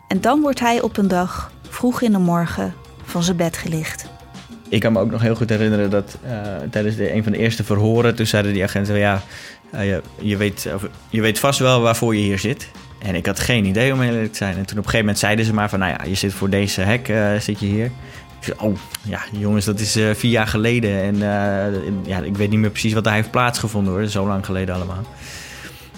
En 0.08 0.20
dan 0.20 0.40
wordt 0.40 0.60
hij 0.60 0.80
op 0.80 0.96
een 0.96 1.08
dag, 1.08 1.52
vroeg 1.68 2.02
in 2.02 2.12
de 2.12 2.18
morgen, 2.18 2.74
van 3.04 3.22
zijn 3.22 3.36
bed 3.36 3.56
gelicht. 3.56 4.06
Ik 4.68 4.80
kan 4.80 4.92
me 4.92 5.00
ook 5.00 5.10
nog 5.10 5.20
heel 5.22 5.34
goed 5.34 5.48
herinneren 5.48 5.90
dat 5.90 6.18
uh, 6.24 6.30
tijdens 6.70 6.96
de, 6.96 7.14
een 7.14 7.22
van 7.22 7.32
de 7.32 7.38
eerste 7.38 7.64
verhoren... 7.64 8.14
toen 8.14 8.26
zeiden 8.26 8.52
die 8.52 8.62
agenten, 8.62 8.98
ja, 8.98 9.22
uh, 9.74 9.86
je, 9.86 10.02
je, 10.20 10.36
weet, 10.36 10.68
je 11.08 11.20
weet 11.20 11.38
vast 11.38 11.58
wel 11.58 11.80
waarvoor 11.80 12.16
je 12.16 12.22
hier 12.22 12.38
zit. 12.38 12.68
En 12.98 13.14
ik 13.14 13.26
had 13.26 13.40
geen 13.40 13.64
idee 13.64 13.92
om 13.92 14.02
eerlijk 14.02 14.30
te 14.32 14.36
zijn. 14.36 14.56
En 14.56 14.66
toen 14.66 14.78
op 14.78 14.84
een 14.84 14.90
gegeven 14.90 14.98
moment 14.98 15.18
zeiden 15.18 15.44
ze 15.44 15.54
maar 15.54 15.68
van... 15.68 15.78
nou 15.78 15.92
ja, 15.92 16.04
je 16.04 16.14
zit 16.14 16.32
voor 16.32 16.50
deze 16.50 16.80
hek, 16.80 17.08
uh, 17.08 17.36
zit 17.38 17.60
je 17.60 17.66
hier. 17.66 17.90
Oh, 18.56 18.76
ja, 19.02 19.20
jongens, 19.32 19.64
dat 19.64 19.80
is 19.80 19.96
uh, 19.96 20.14
vier 20.14 20.30
jaar 20.30 20.46
geleden. 20.46 21.02
En 21.02 21.14
uh, 21.14 22.06
ja, 22.06 22.18
ik 22.18 22.36
weet 22.36 22.50
niet 22.50 22.58
meer 22.58 22.70
precies 22.70 22.92
wat 22.92 23.04
daar 23.04 23.14
heeft 23.14 23.30
plaatsgevonden 23.30 23.92
hoor. 23.92 24.06
Zo 24.06 24.26
lang 24.26 24.44
geleden 24.44 24.74
allemaal. 24.74 25.04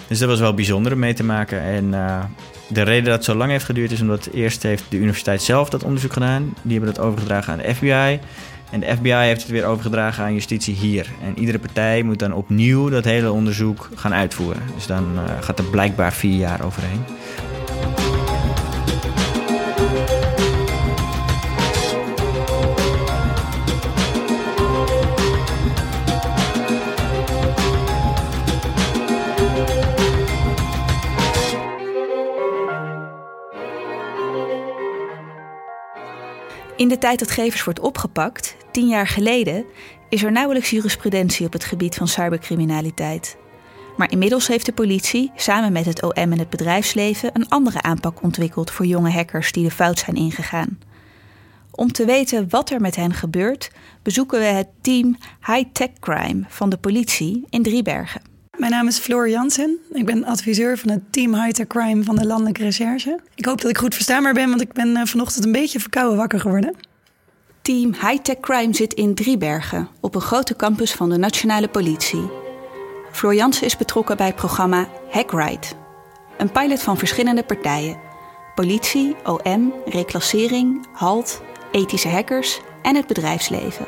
Dus 0.07 0.19
dat 0.19 0.29
was 0.29 0.39
wel 0.39 0.53
bijzonder 0.53 0.93
om 0.93 0.99
mee 0.99 1.13
te 1.13 1.23
maken. 1.23 1.61
En 1.61 1.85
uh, 1.85 2.23
de 2.67 2.81
reden 2.81 3.03
dat 3.03 3.13
het 3.13 3.23
zo 3.23 3.35
lang 3.35 3.51
heeft 3.51 3.65
geduurd 3.65 3.91
is 3.91 4.01
omdat 4.01 4.29
eerst 4.33 4.63
heeft 4.63 4.83
de 4.89 4.97
universiteit 4.97 5.41
zelf 5.41 5.69
dat 5.69 5.83
onderzoek 5.83 6.13
gedaan. 6.13 6.53
Die 6.61 6.77
hebben 6.77 6.93
dat 6.95 7.05
overgedragen 7.05 7.53
aan 7.53 7.59
de 7.59 7.75
FBI. 7.75 8.19
En 8.71 8.79
de 8.79 8.95
FBI 8.95 9.11
heeft 9.11 9.41
het 9.41 9.51
weer 9.51 9.65
overgedragen 9.65 10.23
aan 10.23 10.33
justitie 10.33 10.75
hier. 10.75 11.07
En 11.23 11.39
iedere 11.39 11.59
partij 11.59 12.03
moet 12.03 12.19
dan 12.19 12.33
opnieuw 12.33 12.89
dat 12.89 13.03
hele 13.03 13.31
onderzoek 13.31 13.89
gaan 13.95 14.13
uitvoeren. 14.13 14.61
Dus 14.75 14.87
dan 14.87 15.05
gaat 15.39 15.59
er 15.59 15.65
blijkbaar 15.65 16.13
vier 16.13 16.37
jaar 16.37 16.65
overheen. 16.65 17.03
In 36.83 36.89
de 36.89 36.97
tijd 36.97 37.19
dat 37.19 37.31
Gevers 37.31 37.63
wordt 37.63 37.79
opgepakt, 37.79 38.55
tien 38.71 38.87
jaar 38.87 39.07
geleden, 39.07 39.65
is 40.09 40.23
er 40.23 40.31
nauwelijks 40.31 40.69
jurisprudentie 40.69 41.45
op 41.45 41.53
het 41.53 41.63
gebied 41.63 41.95
van 41.95 42.07
cybercriminaliteit. 42.07 43.37
Maar 43.97 44.11
inmiddels 44.11 44.47
heeft 44.47 44.65
de 44.65 44.73
politie, 44.73 45.31
samen 45.35 45.71
met 45.71 45.85
het 45.85 46.03
OM 46.03 46.13
en 46.13 46.39
het 46.39 46.49
bedrijfsleven, 46.49 47.29
een 47.33 47.49
andere 47.49 47.81
aanpak 47.81 48.23
ontwikkeld 48.23 48.71
voor 48.71 48.85
jonge 48.85 49.11
hackers 49.11 49.51
die 49.51 49.63
de 49.63 49.71
fout 49.71 49.99
zijn 49.99 50.15
ingegaan. 50.15 50.79
Om 51.71 51.91
te 51.91 52.05
weten 52.05 52.49
wat 52.49 52.69
er 52.69 52.81
met 52.81 52.95
hen 52.95 53.13
gebeurt, 53.13 53.71
bezoeken 54.01 54.39
we 54.39 54.45
het 54.45 54.67
team 54.81 55.17
High 55.45 55.69
Tech 55.73 55.89
Crime 55.99 56.43
van 56.47 56.69
de 56.69 56.77
politie 56.77 57.45
in 57.49 57.63
Driebergen. 57.63 58.32
Mijn 58.57 58.71
naam 58.71 58.87
is 58.87 58.97
Floor 58.97 59.29
Jansen. 59.29 59.79
Ik 59.91 60.05
ben 60.05 60.23
adviseur 60.23 60.77
van 60.77 60.89
het 60.89 61.01
team 61.11 61.33
High 61.35 61.67
Crime 61.67 62.03
van 62.03 62.15
de 62.15 62.25
Landelijke 62.25 62.63
Recherche. 62.63 63.19
Ik 63.35 63.45
hoop 63.45 63.61
dat 63.61 63.69
ik 63.69 63.77
goed 63.77 63.93
verstaanbaar 63.93 64.33
ben, 64.33 64.49
want 64.49 64.61
ik 64.61 64.73
ben 64.73 64.95
eh, 64.95 65.05
vanochtend 65.05 65.45
een 65.45 65.51
beetje 65.51 65.79
verkouden 65.79 66.17
wakker 66.17 66.39
geworden. 66.39 66.75
Team 67.61 67.93
High 67.93 68.39
Crime 68.41 68.73
zit 68.73 68.93
in 68.93 69.15
Driebergen, 69.15 69.87
op 69.99 70.15
een 70.15 70.21
grote 70.21 70.55
campus 70.55 70.91
van 70.91 71.09
de 71.09 71.17
Nationale 71.17 71.67
Politie. 71.67 72.29
Floor 73.11 73.35
Jansen 73.35 73.65
is 73.65 73.77
betrokken 73.77 74.17
bij 74.17 74.25
het 74.25 74.35
programma 74.35 74.87
HackRide. 75.09 75.67
Een 76.37 76.51
pilot 76.51 76.81
van 76.81 76.97
verschillende 76.97 77.43
partijen. 77.43 77.97
Politie, 78.55 79.15
OM, 79.23 79.73
reclassering, 79.85 80.87
HALT, 80.93 81.41
ethische 81.71 82.09
hackers 82.09 82.59
en 82.81 82.95
het 82.95 83.07
bedrijfsleven. 83.07 83.85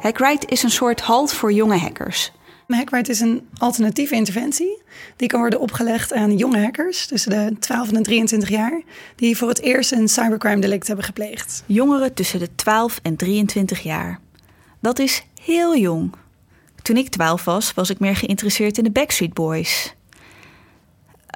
HackRide 0.00 0.46
is 0.46 0.62
een 0.62 0.70
soort 0.70 1.00
halt 1.00 1.32
voor 1.32 1.52
jonge 1.52 1.78
hackers. 1.78 2.32
HackRide 2.76 3.10
is 3.10 3.20
een 3.20 3.48
alternatieve 3.58 4.14
interventie. 4.14 4.82
Die 5.16 5.28
kan 5.28 5.40
worden 5.40 5.60
opgelegd 5.60 6.12
aan 6.12 6.36
jonge 6.36 6.60
hackers 6.62 7.06
tussen 7.06 7.30
de 7.30 7.56
12 7.58 7.92
en 7.92 8.02
23 8.02 8.48
jaar. 8.48 8.82
Die 9.16 9.36
voor 9.36 9.48
het 9.48 9.60
eerst 9.60 9.92
een 9.92 10.08
cybercrime 10.08 10.60
delict 10.60 10.86
hebben 10.86 11.04
gepleegd. 11.04 11.62
Jongeren 11.66 12.14
tussen 12.14 12.38
de 12.38 12.54
12 12.54 13.00
en 13.02 13.16
23 13.16 13.80
jaar. 13.82 14.20
Dat 14.80 14.98
is 14.98 15.24
heel 15.42 15.76
jong. 15.76 16.14
Toen 16.82 16.96
ik 16.96 17.08
12 17.08 17.44
was, 17.44 17.74
was 17.74 17.90
ik 17.90 17.98
meer 17.98 18.16
geïnteresseerd 18.16 18.78
in 18.78 18.84
de 18.84 18.90
Backstreet 18.90 19.34
Boys. 19.34 19.94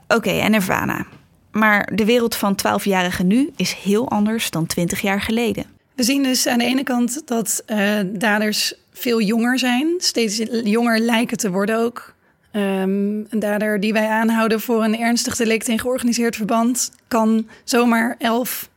Oké, 0.09 0.31
en 0.31 0.51
Nirvana. 0.51 1.07
Maar 1.51 1.91
de 1.95 2.05
wereld 2.05 2.35
van 2.35 2.59
12-jarigen 2.67 3.27
nu 3.27 3.51
is 3.57 3.73
heel 3.73 4.11
anders 4.11 4.51
dan 4.51 4.67
20 4.67 5.01
jaar 5.01 5.21
geleden. 5.21 5.65
We 5.95 6.03
zien 6.03 6.23
dus 6.23 6.47
aan 6.47 6.59
de 6.59 6.65
ene 6.65 6.83
kant 6.83 7.23
dat 7.25 7.62
uh, 7.67 8.01
daders 8.12 8.75
veel 8.93 9.21
jonger 9.21 9.59
zijn, 9.59 9.95
steeds 9.99 10.43
jonger 10.65 10.99
lijken 10.99 11.37
te 11.37 11.51
worden 11.51 11.79
ook. 11.79 12.15
Um, 12.53 13.27
een 13.31 13.39
dader 13.39 13.81
die 13.81 13.93
wij 13.93 14.09
aanhouden 14.09 14.61
voor 14.61 14.85
een 14.85 14.99
ernstig 14.99 15.37
delict 15.37 15.69
in 15.69 15.79
georganiseerd 15.79 16.37
verband 16.37 16.91
kan 17.09 17.49
zomaar 17.65 18.17
11, 18.19 18.69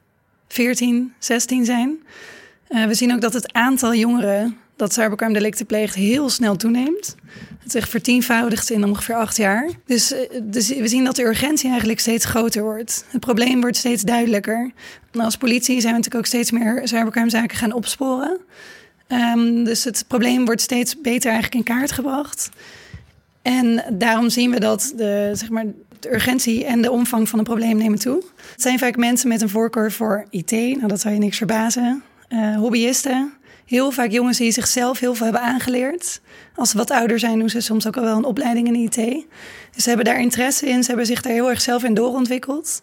14, 0.47 1.13
16 1.19 1.65
zijn. 1.65 1.97
Uh, 2.69 2.85
we 2.85 2.93
zien 2.93 3.13
ook 3.13 3.21
dat 3.21 3.33
het 3.33 3.53
aantal 3.53 3.93
jongeren 3.95 4.57
dat 4.75 4.93
cybercrime 4.93 5.33
delicten 5.33 5.65
pleegt 5.65 5.95
heel 5.95 6.29
snel 6.29 6.55
toeneemt. 6.55 7.15
Het 7.59 7.71
zich 7.71 7.89
vertienvoudigt 7.89 8.69
in 8.69 8.83
ongeveer 8.83 9.15
acht 9.15 9.37
jaar. 9.37 9.69
Dus, 9.85 10.11
eh, 10.11 10.41
dus, 10.43 10.67
we 10.67 10.87
zien 10.87 11.03
dat 11.03 11.15
de 11.15 11.23
urgentie 11.23 11.69
eigenlijk 11.69 11.99
steeds 11.99 12.25
groter 12.25 12.63
wordt. 12.63 13.05
Het 13.07 13.19
probleem 13.19 13.61
wordt 13.61 13.77
steeds 13.77 14.03
duidelijker. 14.03 14.71
Als 15.11 15.37
politie 15.37 15.81
zijn 15.81 15.93
we 15.93 15.99
natuurlijk 15.99 16.15
ook 16.15 16.25
steeds 16.25 16.51
meer 16.51 16.81
cybercrime 16.83 17.29
zaken 17.29 17.57
gaan 17.57 17.73
opsporen. 17.73 18.39
Um, 19.07 19.63
dus 19.63 19.83
het 19.83 20.05
probleem 20.07 20.45
wordt 20.45 20.61
steeds 20.61 21.01
beter 21.01 21.31
eigenlijk 21.31 21.55
in 21.55 21.75
kaart 21.75 21.91
gebracht. 21.91 22.49
En 23.41 23.83
daarom 23.89 24.29
zien 24.29 24.51
we 24.51 24.59
dat 24.59 24.93
de, 24.95 25.31
zeg 25.33 25.49
maar, 25.49 25.65
de 25.99 26.13
urgentie 26.13 26.65
en 26.65 26.81
de 26.81 26.91
omvang 26.91 27.29
van 27.29 27.39
het 27.39 27.47
probleem 27.47 27.77
nemen 27.77 27.99
toe. 27.99 28.23
Het 28.51 28.61
zijn 28.61 28.79
vaak 28.79 28.97
mensen 28.97 29.27
met 29.27 29.41
een 29.41 29.49
voorkeur 29.49 29.91
voor 29.91 30.25
IT. 30.29 30.51
Nou, 30.51 30.87
dat 30.87 31.01
zou 31.01 31.13
je 31.13 31.19
niks 31.19 31.37
verbazen. 31.37 32.03
Uh, 32.29 32.55
hobbyisten. 32.55 33.33
Heel 33.65 33.91
vaak 33.91 34.11
jongens 34.11 34.37
die 34.37 34.51
zichzelf 34.51 34.99
heel 34.99 35.15
veel 35.15 35.25
hebben 35.25 35.43
aangeleerd. 35.43 36.21
Als 36.55 36.69
ze 36.69 36.77
wat 36.77 36.91
ouder 36.91 37.19
zijn, 37.19 37.39
doen 37.39 37.49
ze 37.49 37.61
soms 37.61 37.87
ook 37.87 37.97
al 37.97 38.03
wel 38.03 38.17
een 38.17 38.23
opleiding 38.23 38.67
in 38.67 38.75
IT. 38.75 38.95
Dus 39.71 39.83
ze 39.83 39.87
hebben 39.87 40.05
daar 40.05 40.19
interesse 40.19 40.67
in. 40.67 40.81
Ze 40.81 40.87
hebben 40.87 41.05
zich 41.05 41.21
daar 41.21 41.33
heel 41.33 41.49
erg 41.49 41.61
zelf 41.61 41.83
in 41.83 41.93
doorontwikkeld. 41.93 42.81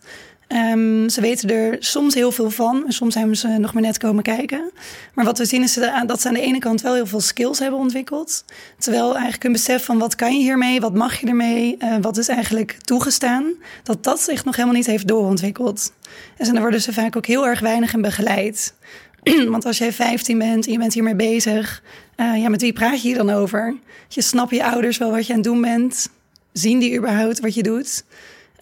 Um, 0.55 1.09
ze 1.09 1.21
weten 1.21 1.51
er 1.51 1.77
soms 1.79 2.15
heel 2.15 2.33
veel 2.33 2.51
van. 2.51 2.87
En 2.87 2.93
soms 2.93 3.15
hebben 3.15 3.37
ze 3.37 3.49
nog 3.49 3.73
maar 3.73 3.83
net 3.83 3.99
komen 3.99 4.23
kijken. 4.23 4.71
Maar 5.15 5.25
wat 5.25 5.39
we 5.39 5.45
zien 5.45 5.63
is 5.63 5.79
dat 6.07 6.21
ze 6.21 6.29
aan 6.29 6.35
de 6.35 6.41
ene 6.41 6.59
kant 6.59 6.81
wel 6.81 6.95
heel 6.95 7.07
veel 7.07 7.21
skills 7.21 7.59
hebben 7.59 7.79
ontwikkeld. 7.79 8.45
Terwijl 8.79 9.13
eigenlijk 9.13 9.45
een 9.45 9.53
besef 9.53 9.85
van 9.85 9.99
wat 9.99 10.15
kan 10.15 10.37
je 10.37 10.43
hiermee, 10.43 10.81
wat 10.81 10.95
mag 10.95 11.21
je 11.21 11.27
ermee, 11.27 11.77
uh, 11.79 11.97
wat 12.01 12.19
is 12.19 12.29
eigenlijk 12.29 12.77
toegestaan, 12.83 13.53
dat 13.83 14.05
dat 14.05 14.21
zich 14.21 14.45
nog 14.45 14.57
helemaal 14.57 14.77
niet 14.77 14.87
heeft 14.87 15.09
doorontwikkeld. 15.09 15.93
En 16.37 16.53
dan 16.53 16.61
worden 16.61 16.81
ze 16.81 16.93
vaak 16.93 17.17
ook 17.17 17.27
heel 17.27 17.47
erg 17.47 17.61
weinig 17.61 17.95
in 17.95 18.03
begeleid. 18.03 18.75
Want 19.51 19.65
als 19.65 19.79
jij 19.79 19.93
15 19.93 20.39
bent 20.39 20.67
en 20.67 20.73
je 20.73 20.79
bent 20.79 20.95
hiermee 20.95 21.17
bezig, 21.17 21.83
uh, 22.17 22.43
ja, 22.43 22.49
met 22.49 22.61
wie 22.61 22.73
praat 22.73 23.03
je 23.03 23.09
hier 23.09 23.17
dan 23.17 23.31
over? 23.31 23.77
Je 24.09 24.23
snapt 24.23 24.51
je 24.51 24.65
ouders 24.65 24.99
wel 24.99 25.11
wat 25.11 25.27
je 25.27 25.33
aan 25.33 25.39
het 25.39 25.49
doen 25.49 25.61
bent? 25.61 26.09
Zien 26.53 26.79
die 26.79 26.97
überhaupt 26.97 27.41
wat 27.41 27.55
je 27.55 27.63
doet? 27.63 28.05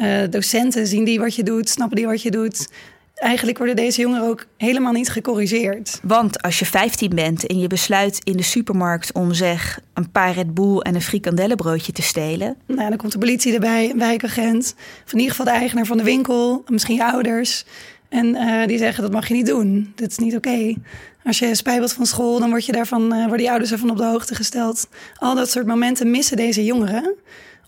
Uh, 0.01 0.23
docenten 0.31 0.87
zien 0.87 1.05
die 1.05 1.21
wat 1.21 1.35
je 1.35 1.43
doet, 1.43 1.69
snappen 1.69 1.97
die 1.97 2.07
wat 2.07 2.23
je 2.23 2.31
doet. 2.31 2.69
Eigenlijk 3.15 3.59
worden 3.59 3.77
deze 3.77 4.01
jongeren 4.01 4.29
ook 4.29 4.47
helemaal 4.57 4.93
niet 4.93 5.09
gecorrigeerd. 5.09 6.01
Want 6.03 6.43
als 6.43 6.59
je 6.59 6.67
15 6.67 7.11
bent 7.15 7.47
en 7.47 7.59
je 7.59 7.67
besluit 7.67 8.21
in 8.25 8.37
de 8.37 8.43
supermarkt 8.43 9.13
om 9.13 9.35
zeg 9.35 9.81
een 9.95 10.11
paar 10.11 10.33
Red 10.33 10.55
Bull 10.55 10.79
en 10.79 10.95
een 10.95 11.03
frikandellenbroodje 11.03 11.93
te 11.93 12.03
stelen. 12.03 12.57
Nou, 12.67 12.89
dan 12.89 12.97
komt 12.97 13.13
de 13.13 13.19
politie 13.19 13.55
erbij, 13.55 13.91
een 13.91 13.99
wijkagent, 13.99 14.75
of 15.05 15.13
in 15.13 15.19
ieder 15.19 15.37
geval 15.37 15.53
de 15.53 15.59
eigenaar 15.59 15.87
van 15.87 15.97
de 15.97 16.03
winkel, 16.03 16.65
misschien 16.67 16.97
je 16.97 17.05
ouders. 17.05 17.65
En 18.09 18.27
uh, 18.27 18.67
die 18.67 18.79
zeggen 18.79 19.03
dat 19.03 19.13
mag 19.13 19.29
je 19.29 19.35
niet 19.35 19.47
doen. 19.47 19.93
Dit 19.95 20.11
is 20.11 20.19
niet 20.19 20.37
oké. 20.37 20.49
Okay. 20.49 20.77
Als 21.25 21.39
je 21.39 21.55
spijbelt 21.55 21.93
van 21.93 22.07
school, 22.07 22.39
dan 22.39 22.51
word 22.51 22.67
je 22.67 22.73
daarvan, 22.73 23.03
uh, 23.03 23.19
worden 23.19 23.39
die 23.39 23.51
ouders 23.51 23.73
ervan 23.73 23.91
op 23.91 23.97
de 23.97 24.05
hoogte 24.05 24.35
gesteld. 24.35 24.89
Al 25.17 25.35
dat 25.35 25.51
soort 25.51 25.67
momenten 25.67 26.11
missen 26.11 26.37
deze 26.37 26.65
jongeren 26.65 27.15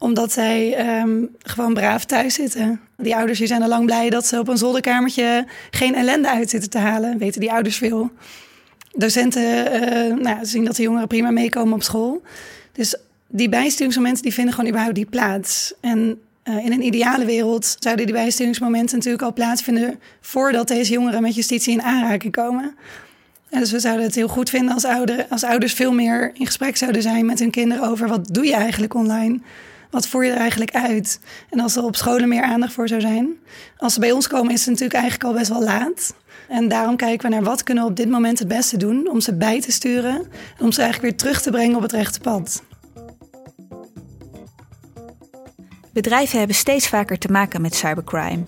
omdat 0.03 0.33
zij 0.33 0.87
um, 1.01 1.29
gewoon 1.39 1.75
braaf 1.75 2.05
thuis 2.05 2.35
zitten. 2.35 2.81
Die 2.97 3.17
ouders 3.17 3.39
die 3.39 3.47
zijn 3.47 3.63
al 3.63 3.69
lang 3.69 3.85
blij 3.85 4.11
dat 4.11 4.27
ze 4.27 4.39
op 4.39 4.49
een 4.49 4.59
zolderkamertje 4.59 5.47
geen 5.71 5.95
ellende 5.95 6.29
uit 6.31 6.51
zitten 6.51 6.71
te 6.71 6.79
halen. 6.79 7.19
Weten 7.19 7.41
die 7.41 7.53
ouders 7.53 7.77
veel. 7.77 8.11
Docenten 8.93 9.43
uh, 9.43 10.17
nou, 10.17 10.39
zien 10.43 10.65
dat 10.65 10.77
de 10.77 10.83
jongeren 10.83 11.09
prima 11.09 11.31
meekomen 11.31 11.75
op 11.75 11.83
school. 11.83 12.23
Dus 12.73 12.97
die 13.29 13.49
bijsturingsmomenten 13.49 14.23
die 14.23 14.33
vinden 14.33 14.55
gewoon 14.55 14.69
überhaupt 14.69 14.97
die 14.97 15.07
plaats. 15.07 15.75
En 15.81 16.21
uh, 16.45 16.65
in 16.65 16.73
een 16.73 16.85
ideale 16.85 17.25
wereld 17.25 17.77
zouden 17.79 18.07
die 18.07 18.15
bijsturingsmomenten 18.15 18.97
natuurlijk 18.97 19.23
al 19.25 19.33
plaatsvinden 19.33 20.01
voordat 20.21 20.69
deze 20.69 20.93
jongeren 20.93 21.23
met 21.23 21.35
justitie 21.35 21.73
in 21.73 21.83
aanraking 21.83 22.33
komen. 22.33 22.75
En 23.51 23.61
dus 23.61 23.71
we 23.71 23.81
zouden 23.81 24.05
het 24.05 24.15
heel 24.15 24.29
goed 24.29 24.51
vinden 24.51 24.75
als, 24.75 24.87
als 25.29 25.45
ouders 25.45 25.73
veel 25.73 25.93
meer 25.93 26.31
in 26.35 26.47
gesprek 26.47 26.77
zouden 26.77 27.03
zijn 27.03 27.27
met 27.27 27.39
hun 27.39 27.51
kinderen 27.51 27.89
over 27.89 28.09
wat 28.09 28.29
doe 28.35 28.47
je 28.47 28.55
eigenlijk 28.55 28.95
online 28.95 29.41
wat 29.93 30.07
voer 30.07 30.25
je 30.25 30.31
er 30.31 30.39
eigenlijk 30.39 30.75
uit? 30.75 31.21
En 31.51 31.61
als 31.61 31.77
er 31.77 31.85
op 31.85 31.97
scholen 31.97 32.29
meer 32.29 32.43
aandacht 32.43 32.73
voor 32.73 32.89
zou 32.89 33.01
zijn. 33.01 33.37
Als 33.77 33.95
ze 33.95 34.01
bij 34.01 34.13
ons 34.13 34.29
komen 34.29 34.53
is 34.53 34.61
het 34.61 34.69
natuurlijk 34.69 34.95
eigenlijk 34.95 35.25
al 35.25 35.39
best 35.39 35.51
wel 35.51 35.63
laat. 35.63 36.15
En 36.49 36.69
daarom 36.69 36.97
kijken 36.97 37.29
we 37.29 37.35
naar 37.35 37.45
wat 37.45 37.63
kunnen 37.63 37.85
we 37.85 37.91
op 37.91 37.97
dit 37.97 38.09
moment 38.09 38.39
het 38.39 38.49
beste 38.49 38.77
doen 38.77 39.11
om 39.11 39.21
ze 39.21 39.35
bij 39.35 39.61
te 39.61 39.73
sturen. 39.73 40.15
En 40.59 40.65
om 40.65 40.73
ze 40.73 40.83
eigenlijk 40.83 41.11
weer 41.11 41.17
terug 41.17 41.43
te 41.43 41.51
brengen 41.51 41.77
op 41.77 41.83
het 41.83 41.93
rechte 41.93 42.21
pad. 42.21 42.63
Bedrijven 45.93 46.39
hebben 46.39 46.57
steeds 46.57 46.89
vaker 46.89 47.19
te 47.19 47.29
maken 47.29 47.61
met 47.61 47.75
cybercrime. 47.75 48.45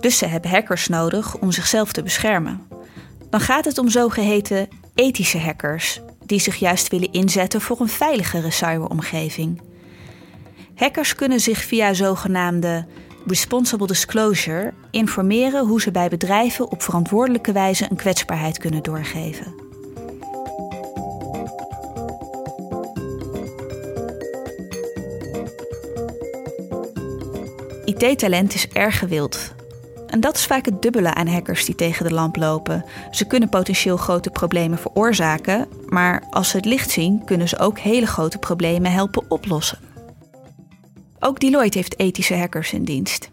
Dus 0.00 0.18
ze 0.18 0.26
hebben 0.26 0.50
hackers 0.50 0.88
nodig 0.88 1.38
om 1.38 1.52
zichzelf 1.52 1.92
te 1.92 2.02
beschermen. 2.02 2.66
Dan 3.30 3.40
gaat 3.40 3.64
het 3.64 3.78
om 3.78 3.88
zogeheten 3.88 4.68
ethische 4.94 5.38
hackers, 5.38 6.00
die 6.26 6.40
zich 6.40 6.56
juist 6.56 6.88
willen 6.88 7.12
inzetten 7.12 7.60
voor 7.60 7.80
een 7.80 7.88
veiligere 7.88 8.50
cyberomgeving. 8.50 9.71
Hackers 10.74 11.14
kunnen 11.14 11.40
zich 11.40 11.58
via 11.58 11.92
zogenaamde 11.94 12.86
responsible 13.26 13.86
disclosure 13.86 14.72
informeren 14.90 15.66
hoe 15.66 15.80
ze 15.80 15.90
bij 15.90 16.08
bedrijven 16.08 16.70
op 16.70 16.82
verantwoordelijke 16.82 17.52
wijze 17.52 17.86
een 17.90 17.96
kwetsbaarheid 17.96 18.58
kunnen 18.58 18.82
doorgeven. 18.82 19.54
IT-talent 27.84 28.54
is 28.54 28.68
erg 28.68 28.98
gewild. 28.98 29.54
En 30.06 30.20
dat 30.20 30.36
is 30.36 30.46
vaak 30.46 30.64
het 30.64 30.82
dubbele 30.82 31.14
aan 31.14 31.26
hackers 31.26 31.64
die 31.64 31.74
tegen 31.74 32.04
de 32.06 32.14
lamp 32.14 32.36
lopen. 32.36 32.84
Ze 33.10 33.24
kunnen 33.24 33.48
potentieel 33.48 33.96
grote 33.96 34.30
problemen 34.30 34.78
veroorzaken, 34.78 35.68
maar 35.86 36.22
als 36.30 36.48
ze 36.48 36.56
het 36.56 36.66
licht 36.66 36.90
zien, 36.90 37.24
kunnen 37.24 37.48
ze 37.48 37.58
ook 37.58 37.78
hele 37.78 38.06
grote 38.06 38.38
problemen 38.38 38.92
helpen 38.92 39.24
oplossen. 39.28 39.91
Ook 41.24 41.40
Deloitte 41.40 41.78
heeft 41.78 41.98
ethische 41.98 42.34
hackers 42.34 42.72
in 42.72 42.84
dienst. 42.84 43.31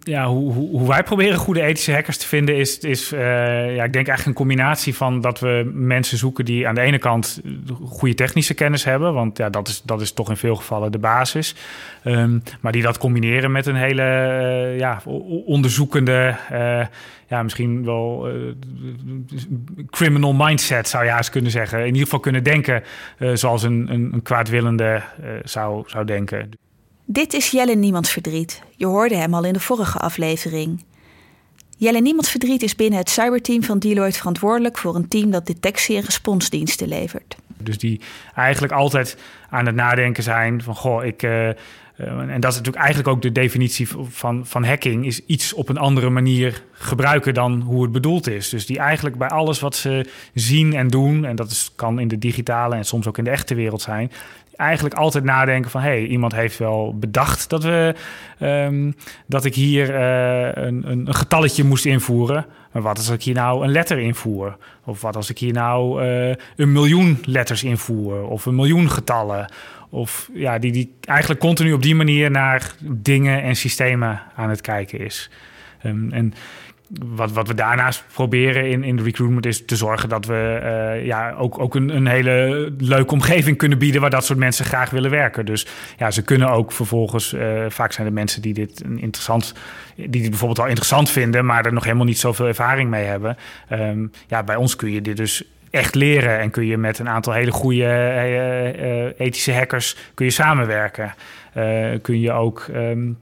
Ja, 0.00 0.26
hoe, 0.26 0.52
hoe, 0.52 0.88
wij 0.88 1.02
proberen 1.02 1.38
goede 1.38 1.62
ethische 1.62 1.92
hackers 1.92 2.16
te 2.16 2.26
vinden 2.26 2.56
is, 2.56 2.78
is 2.78 3.12
uh, 3.12 3.20
ja, 3.74 3.84
ik 3.84 3.92
denk 3.92 4.08
eigenlijk 4.08 4.26
een 4.26 4.32
combinatie 4.32 4.94
van 4.94 5.20
dat 5.20 5.40
we 5.40 5.70
mensen 5.74 6.18
zoeken 6.18 6.44
die 6.44 6.68
aan 6.68 6.74
de 6.74 6.80
ene 6.80 6.98
kant 6.98 7.40
goede 7.84 8.14
technische 8.14 8.54
kennis 8.54 8.84
hebben, 8.84 9.14
want 9.14 9.38
ja, 9.38 9.50
dat 9.50 9.68
is, 9.68 9.82
dat 9.82 10.00
is 10.00 10.12
toch 10.12 10.30
in 10.30 10.36
veel 10.36 10.56
gevallen 10.56 10.92
de 10.92 10.98
basis. 10.98 11.54
Um, 12.04 12.42
maar 12.60 12.72
die 12.72 12.82
dat 12.82 12.98
combineren 12.98 13.52
met 13.52 13.66
een 13.66 13.74
hele 13.74 14.02
uh, 14.02 14.78
ja, 14.78 15.02
onderzoekende, 15.44 16.36
uh, 16.52 16.86
ja, 17.28 17.42
misschien 17.42 17.84
wel 17.84 18.28
criminal 19.90 20.32
mindset 20.32 20.88
zou 20.88 21.04
je 21.04 21.16
eens 21.16 21.30
kunnen 21.30 21.50
zeggen. 21.50 21.78
In 21.78 21.86
ieder 21.86 22.02
geval 22.02 22.20
kunnen 22.20 22.42
denken 22.42 22.82
zoals 23.32 23.62
een, 23.62 23.86
een, 23.90 24.10
een 24.12 24.22
kwaadwillende 24.22 25.02
zou, 25.44 25.82
zou 25.86 26.04
denken. 26.04 26.50
Dit 27.08 27.34
is 27.34 27.50
Jelle 27.50 27.74
Niemands 27.74 28.10
Verdriet. 28.10 28.62
Je 28.76 28.86
hoorde 28.86 29.16
hem 29.16 29.34
al 29.34 29.44
in 29.44 29.52
de 29.52 29.60
vorige 29.60 29.98
aflevering. 29.98 30.84
Jelle 31.76 32.00
Niemands 32.00 32.30
Verdriet 32.30 32.62
is 32.62 32.76
binnen 32.76 32.98
het 32.98 33.10
cyberteam 33.10 33.62
van 33.62 33.78
Deloitte 33.78 34.18
verantwoordelijk 34.18 34.78
voor 34.78 34.94
een 34.94 35.08
team 35.08 35.30
dat 35.30 35.46
detectie- 35.46 35.96
en 35.96 36.02
responsdiensten 36.02 36.88
levert. 36.88 37.36
Dus 37.58 37.78
die 37.78 38.00
eigenlijk 38.34 38.72
altijd 38.72 39.16
aan 39.50 39.66
het 39.66 39.74
nadenken 39.74 40.22
zijn 40.22 40.62
van 40.62 40.74
goh, 40.74 41.04
ik. 41.04 41.22
Uh, 41.22 41.48
en 41.96 42.40
dat 42.40 42.50
is 42.50 42.56
natuurlijk 42.56 42.84
eigenlijk 42.84 43.08
ook 43.08 43.22
de 43.22 43.32
definitie 43.32 43.88
van, 44.08 44.46
van 44.46 44.64
hacking, 44.64 45.06
is 45.06 45.24
iets 45.26 45.52
op 45.52 45.68
een 45.68 45.76
andere 45.76 46.10
manier 46.10 46.62
gebruiken 46.72 47.34
dan 47.34 47.60
hoe 47.60 47.82
het 47.82 47.92
bedoeld 47.92 48.28
is. 48.28 48.48
Dus 48.48 48.66
die 48.66 48.78
eigenlijk 48.78 49.18
bij 49.18 49.28
alles 49.28 49.60
wat 49.60 49.76
ze 49.76 50.10
zien 50.34 50.74
en 50.74 50.88
doen, 50.88 51.24
en 51.24 51.36
dat 51.36 51.50
is, 51.50 51.72
kan 51.76 51.98
in 51.98 52.08
de 52.08 52.18
digitale 52.18 52.74
en 52.74 52.84
soms 52.84 53.06
ook 53.06 53.18
in 53.18 53.24
de 53.24 53.30
echte 53.30 53.54
wereld 53.54 53.82
zijn, 53.82 54.12
eigenlijk 54.56 54.94
altijd 54.94 55.24
nadenken 55.24 55.70
van... 55.70 55.80
hey, 55.80 56.06
iemand 56.06 56.34
heeft 56.34 56.58
wel 56.58 56.98
bedacht 56.98 57.50
dat, 57.50 57.62
we, 57.62 57.94
um, 58.40 58.94
dat 59.26 59.44
ik 59.44 59.54
hier 59.54 59.90
uh, 59.90 60.64
een, 60.64 60.90
een, 60.90 61.14
getalletje 61.14 61.64
moest 61.64 61.84
invoeren. 61.84 62.46
Maar 62.72 62.82
wat 62.82 62.96
als 62.96 63.08
ik 63.08 63.22
hier 63.22 63.34
nou 63.34 63.64
een 63.64 63.70
letter 63.70 63.98
invoer? 63.98 64.56
Of 64.84 65.00
wat 65.00 65.16
als 65.16 65.30
ik 65.30 65.38
hier 65.38 65.52
nou 65.52 66.04
uh, 66.04 66.34
een 66.56 66.72
miljoen 66.72 67.18
letters 67.24 67.64
invoer? 67.64 68.26
Of 68.28 68.46
een 68.46 68.54
miljoen 68.54 68.90
getallen? 68.90 69.52
Of 69.90 70.30
ja, 70.34 70.58
die, 70.58 70.72
die 70.72 70.94
eigenlijk 71.00 71.40
continu 71.40 71.72
op 71.72 71.82
die 71.82 71.94
manier 71.94 72.30
naar 72.30 72.74
dingen 72.80 73.42
en 73.42 73.56
systemen 73.56 74.22
aan 74.34 74.50
het 74.50 74.60
kijken 74.60 74.98
is. 74.98 75.30
Um, 75.84 76.12
en 76.12 76.34
wat, 76.88 77.32
wat 77.32 77.48
we 77.48 77.54
daarnaast 77.54 78.04
proberen 78.12 78.70
in, 78.70 78.84
in 78.84 78.96
de 78.96 79.02
recruitment 79.02 79.46
is 79.46 79.64
te 79.64 79.76
zorgen 79.76 80.08
dat 80.08 80.26
we 80.26 80.60
uh, 80.62 81.06
ja, 81.06 81.32
ook, 81.32 81.58
ook 81.58 81.74
een, 81.74 81.96
een 81.96 82.06
hele 82.06 82.72
leuke 82.78 83.12
omgeving 83.12 83.56
kunnen 83.56 83.78
bieden 83.78 84.00
waar 84.00 84.10
dat 84.10 84.24
soort 84.24 84.38
mensen 84.38 84.64
graag 84.64 84.90
willen 84.90 85.10
werken. 85.10 85.46
Dus 85.46 85.66
ja, 85.98 86.10
ze 86.10 86.22
kunnen 86.22 86.50
ook 86.50 86.72
vervolgens, 86.72 87.32
uh, 87.32 87.64
vaak 87.68 87.92
zijn 87.92 88.06
er 88.06 88.12
mensen 88.12 88.42
die 88.42 88.54
dit 88.54 88.82
een 88.84 88.98
interessant, 88.98 89.54
die 89.94 90.08
dit 90.08 90.30
bijvoorbeeld 90.30 90.58
al 90.58 90.66
interessant 90.66 91.10
vinden, 91.10 91.46
maar 91.46 91.66
er 91.66 91.72
nog 91.72 91.84
helemaal 91.84 92.06
niet 92.06 92.18
zoveel 92.18 92.46
ervaring 92.46 92.90
mee 92.90 93.04
hebben. 93.04 93.36
Um, 93.72 94.10
ja, 94.26 94.42
bij 94.42 94.56
ons 94.56 94.76
kun 94.76 94.90
je 94.90 95.02
dit 95.02 95.16
dus 95.16 95.44
echt 95.70 95.94
leren 95.94 96.38
en 96.38 96.50
kun 96.50 96.66
je 96.66 96.76
met 96.76 96.98
een 96.98 97.08
aantal 97.08 97.32
hele 97.32 97.50
goede 97.50 97.82
uh, 97.84 99.26
ethische 99.26 99.52
hackers 99.52 99.96
kun 100.14 100.24
je 100.24 100.32
samenwerken. 100.32 101.14
kun 102.02 102.20
je 102.20 102.32
ook. 102.32 102.66
Um, 102.74 103.18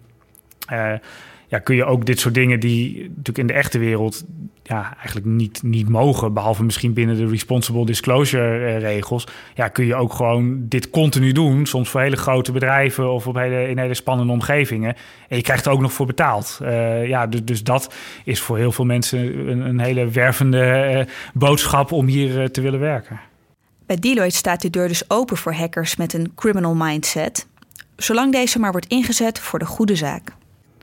ja, 1.54 1.60
kun 1.60 1.76
je 1.76 1.84
ook 1.84 2.06
dit 2.06 2.20
soort 2.20 2.34
dingen 2.34 2.60
die 2.60 2.98
natuurlijk 2.98 3.38
in 3.38 3.46
de 3.46 3.52
echte 3.52 3.78
wereld 3.78 4.24
ja, 4.62 4.94
eigenlijk 4.96 5.26
niet, 5.26 5.62
niet 5.62 5.88
mogen, 5.88 6.32
behalve 6.32 6.64
misschien 6.64 6.92
binnen 6.92 7.16
de 7.16 7.26
responsible 7.26 7.86
disclosure 7.86 8.66
eh, 8.66 8.78
regels, 8.78 9.26
ja, 9.54 9.68
kun 9.68 9.86
je 9.86 9.94
ook 9.94 10.12
gewoon 10.12 10.68
dit 10.68 10.90
continu 10.90 11.32
doen, 11.32 11.66
soms 11.66 11.88
voor 11.88 12.00
hele 12.00 12.16
grote 12.16 12.52
bedrijven 12.52 13.12
of 13.12 13.26
op 13.26 13.34
hele, 13.34 13.68
in 13.68 13.78
hele 13.78 13.94
spannende 13.94 14.32
omgevingen. 14.32 14.94
En 15.28 15.36
je 15.36 15.42
krijgt 15.42 15.66
er 15.66 15.72
ook 15.72 15.80
nog 15.80 15.92
voor 15.92 16.06
betaald. 16.06 16.58
Uh, 16.62 17.06
ja, 17.08 17.26
dus, 17.26 17.44
dus 17.44 17.62
dat 17.62 17.94
is 18.24 18.40
voor 18.40 18.56
heel 18.56 18.72
veel 18.72 18.84
mensen 18.84 19.48
een, 19.48 19.60
een 19.60 19.80
hele 19.80 20.08
wervende 20.08 20.92
uh, 20.94 21.14
boodschap 21.34 21.92
om 21.92 22.06
hier 22.06 22.50
te 22.50 22.60
willen 22.60 22.80
werken. 22.80 23.20
Bij 23.86 23.96
Deloitte 23.96 24.36
staat 24.36 24.60
de 24.60 24.70
deur 24.70 24.88
dus 24.88 25.10
open 25.10 25.36
voor 25.36 25.54
hackers 25.54 25.96
met 25.96 26.12
een 26.12 26.32
criminal 26.34 26.74
mindset, 26.74 27.46
zolang 27.96 28.32
deze 28.32 28.58
maar 28.58 28.72
wordt 28.72 28.86
ingezet 28.86 29.38
voor 29.38 29.58
de 29.58 29.66
goede 29.66 29.96
zaak 29.96 30.32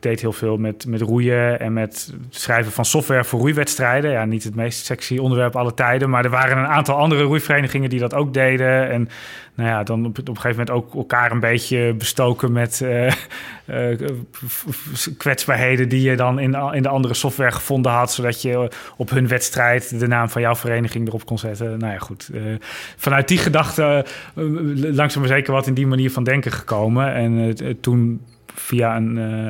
deed 0.01 0.21
heel 0.21 0.33
veel 0.33 0.57
met, 0.57 0.85
met 0.87 1.01
roeien 1.01 1.59
en 1.59 1.73
met 1.73 2.13
schrijven 2.29 2.71
van 2.71 2.85
software 2.85 3.23
voor 3.23 3.39
roeiwedstrijden. 3.39 4.11
Ja, 4.11 4.25
niet 4.25 4.43
het 4.43 4.55
meest 4.55 4.85
sexy 4.85 5.17
onderwerp 5.17 5.55
alle 5.55 5.73
tijden, 5.73 6.09
maar 6.09 6.23
er 6.23 6.29
waren 6.29 6.57
een 6.57 6.67
aantal 6.67 6.95
andere 6.95 7.23
roeiverenigingen 7.23 7.89
die 7.89 7.99
dat 7.99 8.13
ook 8.13 8.33
deden. 8.33 8.89
En 8.89 9.09
nou 9.55 9.69
ja, 9.69 9.83
dan 9.83 10.05
op, 10.05 10.19
op 10.19 10.27
een 10.27 10.35
gegeven 10.35 10.65
moment 10.65 10.69
ook 10.69 10.95
elkaar 10.95 11.31
een 11.31 11.39
beetje 11.39 11.93
bestoken 11.93 12.51
met 12.51 12.81
uh, 12.83 13.11
uh, 13.65 13.97
kwetsbaarheden 15.17 15.89
die 15.89 16.09
je 16.09 16.15
dan 16.15 16.39
in, 16.39 16.55
in 16.71 16.81
de 16.81 16.89
andere 16.89 17.13
software 17.13 17.51
gevonden 17.51 17.91
had, 17.91 18.11
zodat 18.11 18.41
je 18.41 18.71
op 18.97 19.09
hun 19.09 19.27
wedstrijd 19.27 19.99
de 19.99 20.07
naam 20.07 20.29
van 20.29 20.41
jouw 20.41 20.55
vereniging 20.55 21.07
erop 21.07 21.25
kon 21.25 21.37
zetten. 21.37 21.79
Nou 21.79 21.93
ja, 21.93 21.99
goed. 21.99 22.29
Uh, 22.33 22.41
vanuit 22.97 23.27
die 23.27 23.37
gedachte 23.37 24.05
langzaam 24.75 25.21
maar 25.21 25.31
zeker 25.31 25.53
wat 25.53 25.67
in 25.67 25.73
die 25.73 25.87
manier 25.87 26.11
van 26.11 26.23
denken 26.23 26.51
gekomen. 26.51 27.13
En 27.13 27.57
toen 27.81 28.21
via 28.55 28.95
een, 28.95 29.17
uh, 29.17 29.47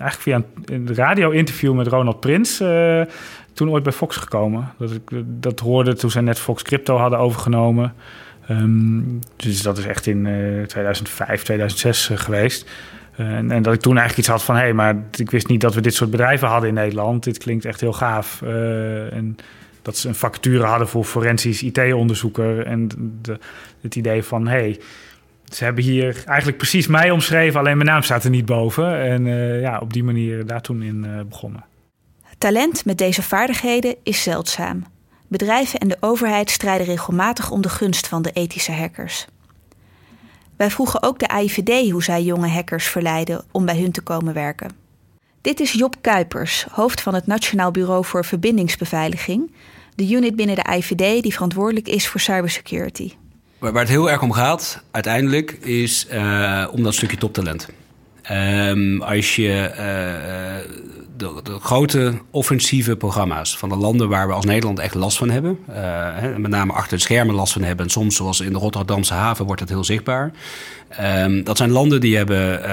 eigenlijk 0.00 0.20
via 0.20 0.42
een, 0.64 0.94
radio-interview 0.94 1.74
met 1.74 1.86
Ronald 1.86 2.20
Prins 2.20 2.60
uh, 2.60 3.02
toen 3.52 3.70
ooit 3.70 3.82
bij 3.82 3.92
Fox 3.92 4.16
gekomen. 4.16 4.72
Dat 4.78 4.90
ik 4.90 5.10
dat 5.24 5.60
hoorde 5.60 5.94
toen 5.94 6.10
zij 6.10 6.22
net 6.22 6.38
Fox 6.38 6.62
Crypto 6.62 6.96
hadden 6.96 7.18
overgenomen. 7.18 7.94
Um, 8.50 9.18
dus 9.36 9.62
dat 9.62 9.78
is 9.78 9.86
echt 9.86 10.06
in 10.06 10.24
uh, 10.24 10.66
2005, 10.66 11.42
2006 11.42 12.10
geweest. 12.14 12.70
En, 13.16 13.50
en, 13.50 13.62
dat 13.62 13.74
ik 13.74 13.80
toen 13.80 13.96
eigenlijk 13.96 14.18
iets 14.18 14.28
had 14.28 14.42
van... 14.42 14.54
hé, 14.54 14.60
hey, 14.60 14.72
maar 14.72 14.96
ik 15.16 15.30
wist 15.30 15.48
niet 15.48 15.60
dat 15.60 15.74
we 15.74 15.80
dit 15.80 15.94
soort 15.94 16.10
bedrijven 16.10 16.48
hadden 16.48 16.68
in 16.68 16.74
Nederland. 16.74 17.24
Dit 17.24 17.38
klinkt 17.38 17.64
echt 17.64 17.80
heel 17.80 17.92
gaaf. 17.92 18.42
en 18.42 19.36
dat 19.82 19.96
ze 19.96 20.08
een 20.08 20.14
vacature 20.14 20.64
hadden 20.64 20.88
voor 20.88 21.04
forensisch 21.04 21.62
IT-onderzoeker. 21.62 22.66
En 22.66 22.88
de, 23.22 23.38
het 23.80 23.96
idee 23.96 24.22
van... 24.22 24.46
hey, 24.46 24.80
ze 25.54 25.64
hebben 25.64 25.84
hier 25.84 26.22
eigenlijk 26.26 26.58
precies 26.58 26.86
mij 26.86 27.10
omschreven, 27.10 27.60
alleen 27.60 27.76
mijn 27.76 27.88
naam 27.88 28.02
staat 28.02 28.24
er 28.24 28.30
niet 28.30 28.46
boven. 28.46 29.02
En 29.02 29.26
uh, 29.26 29.60
ja, 29.60 29.78
op 29.78 29.92
die 29.92 30.04
manier 30.04 30.46
daar 30.46 30.60
toen 30.60 30.82
in 30.82 31.04
uh, 31.04 31.20
begonnen. 31.28 31.64
Talent 32.38 32.84
met 32.84 32.98
deze 32.98 33.22
vaardigheden 33.22 33.96
is 34.02 34.22
zeldzaam. 34.22 34.84
Bedrijven 35.28 35.78
en 35.78 35.88
de 35.88 35.96
overheid 36.00 36.50
strijden 36.50 36.86
regelmatig 36.86 37.50
om 37.50 37.62
de 37.62 37.68
gunst 37.68 38.08
van 38.08 38.22
de 38.22 38.32
ethische 38.32 38.72
hackers. 38.72 39.26
Wij 40.56 40.70
vroegen 40.70 41.02
ook 41.02 41.18
de 41.18 41.28
AIVD 41.28 41.90
hoe 41.90 42.02
zij 42.02 42.22
jonge 42.22 42.48
hackers 42.48 42.86
verleiden 42.86 43.44
om 43.50 43.64
bij 43.64 43.78
hun 43.78 43.92
te 43.92 44.00
komen 44.00 44.34
werken. 44.34 44.70
Dit 45.40 45.60
is 45.60 45.72
Job 45.72 45.94
Kuipers, 46.00 46.66
hoofd 46.70 47.00
van 47.00 47.14
het 47.14 47.26
Nationaal 47.26 47.70
Bureau 47.70 48.04
voor 48.04 48.24
Verbindingsbeveiliging, 48.24 49.54
de 49.94 50.10
unit 50.10 50.36
binnen 50.36 50.56
de 50.56 50.64
AIVD 50.64 51.22
die 51.22 51.32
verantwoordelijk 51.32 51.88
is 51.88 52.08
voor 52.08 52.20
cybersecurity. 52.20 53.12
Waar, 53.70 53.74
het 53.74 53.88
heel 53.88 54.10
erg 54.10 54.22
om 54.22 54.32
gaat, 54.32 54.82
uiteindelijk, 54.90 55.50
is 55.52 56.06
uh, 56.12 56.68
om 56.72 56.82
dat 56.82 56.94
stukje 56.94 57.16
toptalent. 57.16 57.68
Um, 58.30 59.02
als 59.02 59.36
je 59.36 59.70
uh, 59.70 60.72
de, 61.16 61.58
grote 61.60 62.14
offensieve 62.30 62.96
programma's 62.96 63.58
van 63.58 63.68
de 63.68 63.76
landen 63.76 64.08
waar 64.08 64.26
we 64.26 64.32
als 64.32 64.44
Nederland 64.44 64.78
echt 64.78 64.94
last 64.94 65.16
van 65.16 65.30
hebben, 65.30 65.58
uh, 65.70 66.36
met 66.36 66.50
name 66.50 66.72
achter 66.72 66.96
de 66.96 67.02
schermen 67.02 67.34
last 67.34 67.52
van 67.52 67.62
hebben, 67.62 67.84
en 67.84 67.90
soms 67.90 68.16
zoals 68.16 68.40
in 68.40 68.52
de 68.52 68.58
Rotterdamse 68.58 69.14
haven 69.14 69.44
wordt 69.44 69.60
dat 69.60 69.68
heel 69.68 69.84
zichtbaar. 69.84 70.32
Um, 71.00 71.44
dat 71.44 71.56
zijn 71.56 71.70
landen 71.70 72.00
die 72.00 72.16
hebben 72.16 72.64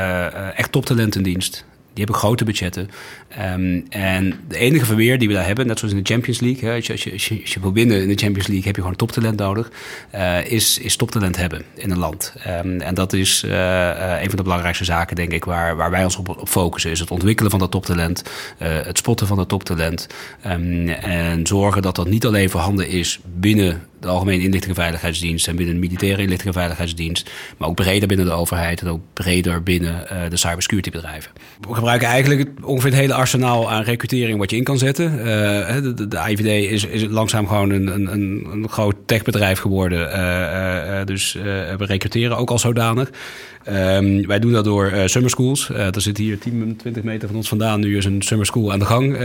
echt 0.56 0.72
toptalent 0.72 1.16
in 1.16 1.24
dienst. 1.24 1.66
Die 1.94 2.04
hebben 2.04 2.16
grote 2.16 2.44
budgetten. 2.44 2.90
Um, 3.38 3.86
en 3.90 4.40
de 4.48 4.58
enige 4.58 4.86
verweer 4.86 5.20
die 5.20 5.28
we 5.28 5.34
daar 5.34 5.46
hebben, 5.46 5.68
net 5.68 5.80
zoals 5.80 5.94
in 5.94 6.04
de 6.04 6.14
Champions 6.14 6.40
League, 6.40 6.70
hè, 6.70 6.76
als, 6.76 6.86
je, 6.86 7.14
je, 7.16 7.42
je, 7.44 7.60
wil 7.60 7.74
winnen 7.74 8.02
in 8.02 8.08
de 8.08 8.16
Champions 8.16 8.48
League, 8.48 8.66
heb 8.66 8.76
je 8.76 8.82
gewoon 8.82 8.96
toptalent 8.96 9.40
nodig, 9.40 9.72
uh, 10.16 10.46
is, 10.46 10.78
is 10.78 10.96
toptalent 10.96 11.38
hebben 11.38 11.64
in 11.74 11.92
een 11.92 11.98
land. 11.98 12.34
Um, 12.48 12.82
en 12.82 12.94
dat 12.94 13.14
is 13.14 13.44
uh, 13.46 13.52
uh, 13.52 14.22
een 14.22 14.28
van 14.28 14.36
de 14.36 14.44
belangrijkste 14.44 14.84
zaken, 14.84 15.16
denk 15.16 15.32
ik, 15.32 15.46
waar, 15.46 15.76
waar 15.76 15.92
wij 15.92 16.04
ons 16.04 16.18
op, 16.18 16.42
focussen. 16.44 16.92
Is 16.92 17.00
het 17.00 17.12
ontwikkelen 17.12 17.52
van 17.52 17.60
dat 17.60 17.72
toptalent, 17.72 18.24
het 18.58 18.98
spotten 18.98 19.28
van 19.28 19.38
dat 19.38 19.50
toptalent. 19.50 20.08
Um, 20.48 20.88
en 20.90 21.48
zorgen 21.48 21.82
dat 21.82 21.96
dat 21.96 22.10
niet 22.10 22.26
alleen 22.26 22.50
voorhanden 22.50 22.88
is 22.88 23.20
binnen 23.36 23.82
de 24.00 24.08
Algemene 24.08 24.44
Inlichting 24.44 24.76
en 24.76 24.82
Veiligheidsdienst 24.82 25.48
en 25.48 25.56
binnen 25.56 25.76
de 25.76 25.82
Militaire 25.82 26.22
Inlichting 26.22 26.48
en 26.48 26.60
Veiligheidsdienst, 26.60 27.30
maar 27.58 27.70
ook 27.70 27.76
breder 27.76 28.08
binnen 28.08 28.26
de 28.26 28.32
overheid 28.32 28.82
en 28.82 28.88
ook 28.88 29.02
breder 29.14 29.64
binnen 29.64 30.08
de 30.30 30.38
cybersecurity 30.38 30.90
bedrijven. 30.90 31.32
We 31.68 31.74
gebruiken 31.74 32.08
eigenlijk 32.08 32.50
ongeveer 32.64 32.92
het 32.92 33.00
hele 33.00 33.14
arsenaal 33.20 33.72
aan 33.72 33.84
recrutering 33.84 34.40
wat 34.40 34.50
je 34.50 34.58
in 34.58 34.64
kan 34.64 34.78
zetten. 34.78 35.14
Uh, 35.14 35.26
de, 35.96 36.08
de, 36.08 36.18
IVD 36.28 36.72
is, 36.72 36.84
is 36.84 37.06
langzaam 37.10 37.48
gewoon 37.48 37.70
een, 37.70 37.88
een, 37.88 38.48
een 38.52 38.70
groot 38.70 38.96
techbedrijf 39.06 39.60
geworden. 39.60 40.00
Uh, 40.00 41.00
uh, 41.00 41.06
dus 41.06 41.34
we 41.34 41.86
recruteren 41.86 42.38
ook 42.38 42.50
al 42.50 42.60
zodanig. 42.60 43.10
Um, 43.68 44.28
wij 44.28 44.40
doen 44.40 44.52
dat 44.52 44.64
door 44.64 44.92
summer 45.06 45.30
schools. 45.30 45.70
er 45.70 46.02
zit 46.02 46.18
hier 46.18 46.40
10, 46.40 46.76
20 46.78 47.04
meter 47.04 47.28
van 47.28 47.38
ons 47.38 47.48
vandaan 47.48 47.80
nu 47.80 47.98
is 47.98 48.06
een 48.06 48.22
summer 48.22 48.46
school 48.46 48.72
aan 48.72 48.80
de 48.80 48.86
gang. 48.86 49.18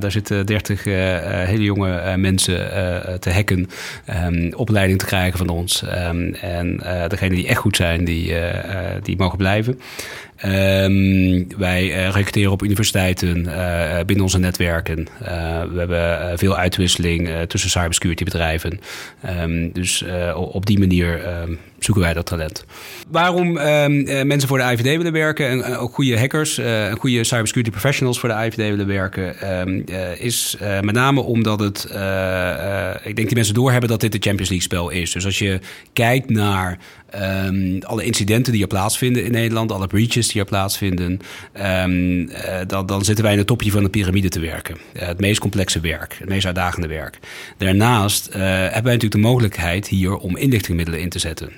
daar 0.00 0.10
zitten 0.10 0.46
30 0.46 0.84
hele 0.84 1.62
jonge 1.62 2.16
mensen 2.16 2.70
te 3.20 3.30
hacken. 3.30 3.68
Um, 4.26 4.52
opleiding 4.54 4.98
te 4.98 5.06
krijgen 5.06 5.38
van 5.38 5.48
ons. 5.48 5.82
Um, 5.82 6.34
en 6.34 6.76
degenen 7.08 7.36
die 7.36 7.46
echt 7.46 7.58
goed 7.58 7.76
zijn, 7.76 8.04
die, 8.04 8.34
die 9.02 9.16
mogen 9.16 9.38
blijven. 9.38 9.78
Wij 11.58 11.84
uh, 11.86 12.08
recruteren 12.10 12.52
op 12.52 12.62
universiteiten 12.62 13.38
uh, 13.44 13.98
binnen 14.06 14.24
onze 14.24 14.38
netwerken. 14.38 14.98
Uh, 15.22 15.28
we 15.62 15.78
hebben 15.78 16.38
veel 16.38 16.56
uitwisseling 16.56 17.30
tussen 17.48 17.70
cybersecurity 17.70 18.24
bedrijven. 18.24 18.80
Dus 19.72 20.04
op 20.34 20.66
die 20.66 20.78
manier 20.78 21.20
zoeken 21.78 22.02
wij 22.02 22.14
dat 22.14 22.26
talent. 22.26 22.64
Waarom 23.08 23.52
mensen 23.52 24.48
voor 24.48 24.58
de 24.58 24.64
IVD 24.64 24.96
willen 24.96 25.12
werken 25.12 25.64
en 25.64 25.76
ook 25.76 25.94
goede 25.94 26.18
hackers 26.18 26.58
en 26.58 26.96
goede 26.96 27.24
cybersecurity 27.24 27.70
professionals 27.70 28.18
voor 28.18 28.28
de 28.28 28.34
IVD 28.34 28.56
willen 28.56 28.86
werken, 28.86 29.34
is 30.18 30.56
met 30.82 30.94
name 30.94 31.20
omdat 31.20 31.60
het, 31.60 31.84
ik 33.04 33.16
denk 33.16 33.26
die 33.26 33.34
mensen 33.34 33.54
doorhebben 33.54 33.88
dat 33.88 34.00
dit 34.00 34.12
de 34.12 34.18
Champions 34.20 34.50
League 34.50 34.68
spel 34.68 34.90
is. 34.90 35.12
Dus 35.12 35.24
als 35.24 35.38
je 35.38 35.60
kijkt 35.92 36.30
naar 36.30 36.78
Um, 37.22 37.78
alle 37.82 38.04
incidenten 38.04 38.52
die 38.52 38.62
er 38.62 38.68
plaatsvinden 38.68 39.24
in 39.24 39.32
Nederland, 39.32 39.72
alle 39.72 39.86
breaches 39.86 40.28
die 40.28 40.40
er 40.40 40.46
plaatsvinden, 40.46 41.20
uh, 41.56 42.84
dan, 42.86 43.04
zitten 43.04 43.24
wij 43.24 43.32
in 43.32 43.38
het 43.38 43.46
topje 43.46 43.70
van 43.70 43.82
de 43.82 43.88
piramide 43.88 44.28
te 44.28 44.40
werken. 44.40 44.76
Uh, 44.96 45.06
het 45.06 45.20
meest 45.20 45.40
complexe 45.40 45.80
werk, 45.80 46.16
het 46.18 46.28
meest 46.28 46.46
uitdagende 46.46 46.86
werk. 46.86 47.18
Daarnaast 47.58 48.28
uh, 48.28 48.34
hebben 48.34 48.70
wij 48.70 48.72
natuurlijk 48.82 49.12
de 49.12 49.18
mogelijkheid 49.18 49.88
hier 49.88 50.16
om 50.16 50.36
inlichtingmiddelen 50.36 51.00
in 51.00 51.08
te 51.08 51.18
zetten. 51.18 51.52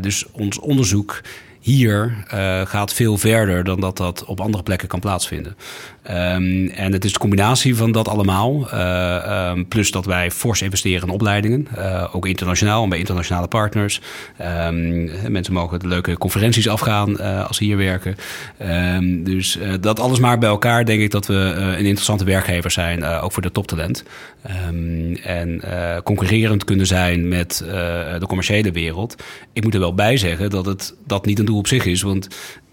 Dus 0.00 0.26
ons 0.32 0.58
onderzoek 0.58 1.20
hier 1.60 2.24
uh, 2.34 2.66
gaat 2.66 2.92
veel 2.92 3.16
verder 3.16 3.64
dan 3.64 3.80
dat 3.80 3.96
dat 3.96 4.24
op 4.24 4.40
andere 4.40 4.62
plekken 4.62 4.88
kan 4.88 5.00
plaatsvinden. 5.00 5.56
Um, 6.10 6.68
en 6.68 6.92
het 6.92 7.04
is 7.04 7.12
de 7.12 7.18
combinatie 7.18 7.76
van 7.76 7.92
dat 7.92 8.08
allemaal. 8.08 8.68
Uh, 8.74 9.50
um, 9.50 9.68
plus 9.68 9.90
dat 9.90 10.04
wij 10.04 10.30
fors 10.30 10.62
investeren 10.62 11.08
in 11.08 11.14
opleidingen. 11.14 11.68
Uh, 11.78 12.06
ook 12.12 12.26
internationaal 12.26 12.82
en 12.82 12.88
bij 12.88 12.98
internationale 12.98 13.48
partners. 13.48 14.00
Um, 14.66 15.10
mensen 15.28 15.52
mogen 15.52 15.88
leuke 15.88 16.18
conferenties 16.18 16.68
afgaan 16.68 17.20
als 17.46 17.56
ze 17.56 17.64
hier 17.64 17.76
werken. 17.76 18.16
dus 19.24 19.58
dat 19.80 20.00
alles 20.00 20.18
maar 20.18 20.38
bij 20.38 20.48
elkaar 20.48 20.84
denk 20.84 21.00
ik 21.00 21.10
dat 21.10 21.26
we 21.26 21.34
een 21.34 21.84
interessante 21.84 22.24
werkgever 22.24 22.70
zijn. 22.70 23.04
ook 23.04 23.32
voor 23.32 23.42
de 23.42 23.52
toptalent. 23.52 24.04
en 25.22 25.62
concurrerend 26.04 26.64
kunnen 26.64 26.86
zijn 26.86 27.28
met 27.28 27.64
de 28.18 28.26
commerciële 28.26 28.70
wereld. 28.70 29.22
Ik 29.52 29.62
moet 29.62 29.74
er 29.74 29.80
wel 29.80 29.94
bij 29.94 30.16
zeggen 30.16 30.50
dat 30.50 30.66
het 30.66 30.94
dat 31.06 31.26
niet 31.26 31.38
een 31.38 31.44
doel 31.44 31.58
op 31.58 31.66
zich 31.66 31.84
is. 31.84 32.02
Want 32.02 32.28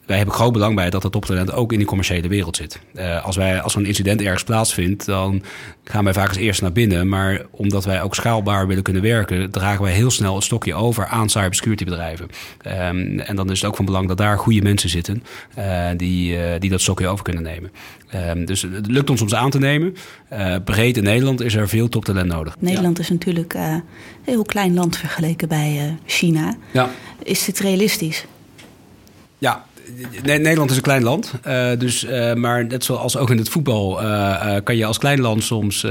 wij 0.08 0.18
hebben 0.18 0.36
groot 0.36 0.54
belang 0.54 0.76
bij 0.76 0.90
dat 0.90 1.04
het 1.04 1.12
toptalent 1.12 1.52
ook 1.52 1.72
in 1.72 1.78
die 1.78 1.88
commerciële 1.88 2.28
wereld 2.28 2.56
zit. 2.56 2.80
Uh, 2.96 3.26
als, 3.26 3.36
wij, 3.36 3.62
als 3.62 3.76
een 3.76 3.86
incident 3.86 4.22
ergens 4.22 4.44
plaatsvindt, 4.44 5.06
dan 5.06 5.44
gaan 5.84 6.04
wij 6.04 6.14
vaak 6.14 6.28
als 6.28 6.38
eerste 6.38 6.64
naar 6.64 6.72
binnen. 6.72 7.10
Maar 7.10 7.42
omdat 7.52 7.86
wij 7.86 8.02
ook 8.02 8.16
schaalbaar 8.16 8.68
willen 8.68 8.84
kunnen 8.84 9.02
werken, 9.02 9.52
dragen 9.52 9.84
wij 9.84 9.92
heel 9.94 10.12
snel 10.12 10.36
het 10.36 10.44
stokje 10.44 10.74
over 10.74 11.06
aan 11.06 11.30
cybersecurity 11.30 11.84
bedrijven. 11.84 12.28
Um, 12.66 13.20
en 13.20 13.36
dan 13.36 13.52
is 13.52 13.62
het 13.62 13.70
ook 13.70 13.76
van 13.76 13.86
belang 13.86 14.08
dat 14.08 14.18
daar 14.18 14.38
goede 14.38 14.62
mensen 14.62 14.90
zitten 14.90 15.24
uh, 15.58 15.88
die, 15.98 16.38
uh, 16.38 16.44
die 16.60 16.70
dat 16.70 16.82
stokje 16.82 17.08
over 17.08 17.24
kunnen 17.24 17.44
nemen. 17.44 17.72
Um, 18.30 18.46
dus 18.46 18.62
het 18.62 18.88
lukt 18.88 19.10
ons 19.10 19.20
soms 19.20 19.36
aan 19.36 19.50
te 19.50 19.60
nemen. 19.60 19.96
breed 20.66 20.98
in 20.98 21.04
Nederland 21.04 21.42
is 21.42 21.56
er 21.56 21.70
veel 21.70 21.90
toptalent 21.90 22.28
nodig. 22.28 22.56
Nederland 22.60 22.98
ja. 22.98 23.04
is 23.04 23.10
natuurlijk 23.10 23.54
een 23.54 23.84
heel 24.24 24.44
klein 24.44 24.74
land 24.74 24.98
vergeleken 24.98 25.48
bij 25.48 25.98
China. 26.06 26.58
Ja. 26.72 26.90
Is 27.24 27.46
dit 27.46 27.60
realistisch? 27.60 28.26
Ja, 29.38 29.66
Nederland 30.24 30.70
is 30.70 30.76
een 30.76 30.82
klein 30.82 31.04
land. 31.04 31.34
Uh, 31.48 31.70
dus, 31.78 32.04
uh, 32.04 32.34
maar 32.34 32.66
net 32.66 32.84
zoals 32.84 33.18
ook 33.18 33.30
in 33.30 33.38
het 33.38 33.50
voetbal 33.50 34.04
uh, 34.04 34.56
kan 34.64 34.78
je 34.78 34.86
als 34.86 34.98
klein 34.98 35.22
land 35.22 35.44
soms 35.44 35.82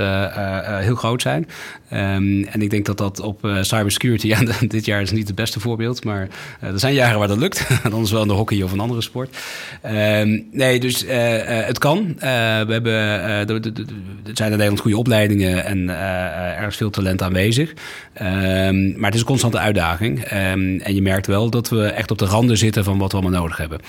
heel 0.80 0.94
groot 0.94 1.22
zijn. 1.22 1.48
Um, 1.92 2.44
en 2.44 2.62
ik 2.62 2.70
denk 2.70 2.87
dat 2.87 2.98
dat 2.98 3.20
op 3.20 3.48
cybersecurity, 3.61 4.35
dit 4.68 4.85
jaar 4.85 5.02
is 5.02 5.11
niet 5.11 5.26
het 5.26 5.37
beste 5.37 5.61
voorbeeld, 5.61 6.04
maar 6.04 6.28
er 6.61 6.78
zijn 6.78 6.94
jaren 6.94 7.18
waar 7.18 7.28
dat 7.28 7.38
lukt. 7.38 7.66
Anders 7.92 8.11
wel 8.11 8.22
in 8.22 8.28
de 8.28 8.35
hockey 8.35 8.62
of 8.62 8.72
een 8.72 8.80
andere 8.80 9.00
sport. 9.00 9.37
Um, 9.85 10.46
nee, 10.52 10.80
dus 10.80 11.04
het 11.66 11.78
kan. 11.78 12.14
we 12.18 12.66
hebben, 12.68 12.92
er 12.92 13.46
zijn 14.35 14.50
in 14.50 14.56
Nederland 14.56 14.80
goede 14.80 14.96
opleidingen 14.96 15.64
en 15.64 15.88
er 16.59 16.72
veel 16.72 16.90
talent 16.90 17.22
aanwezig. 17.22 17.70
Um, 17.70 18.92
maar 18.96 19.04
het 19.04 19.14
is 19.14 19.20
een 19.20 19.26
constante 19.26 19.59
uitdaging. 19.59 20.24
en 20.24 20.94
je 20.94 21.02
merkt 21.02 21.26
wel 21.26 21.50
dat 21.50 21.68
we 21.68 21.87
echt 21.87 22.11
op 22.11 22.18
de 22.18 22.26
randen 22.26 22.56
zitten 22.56 22.85
van 22.85 22.98
wat 22.98 23.12
we 23.12 23.18
allemaal 23.18 23.40
nodig 23.40 23.56
hebben. 23.56 23.80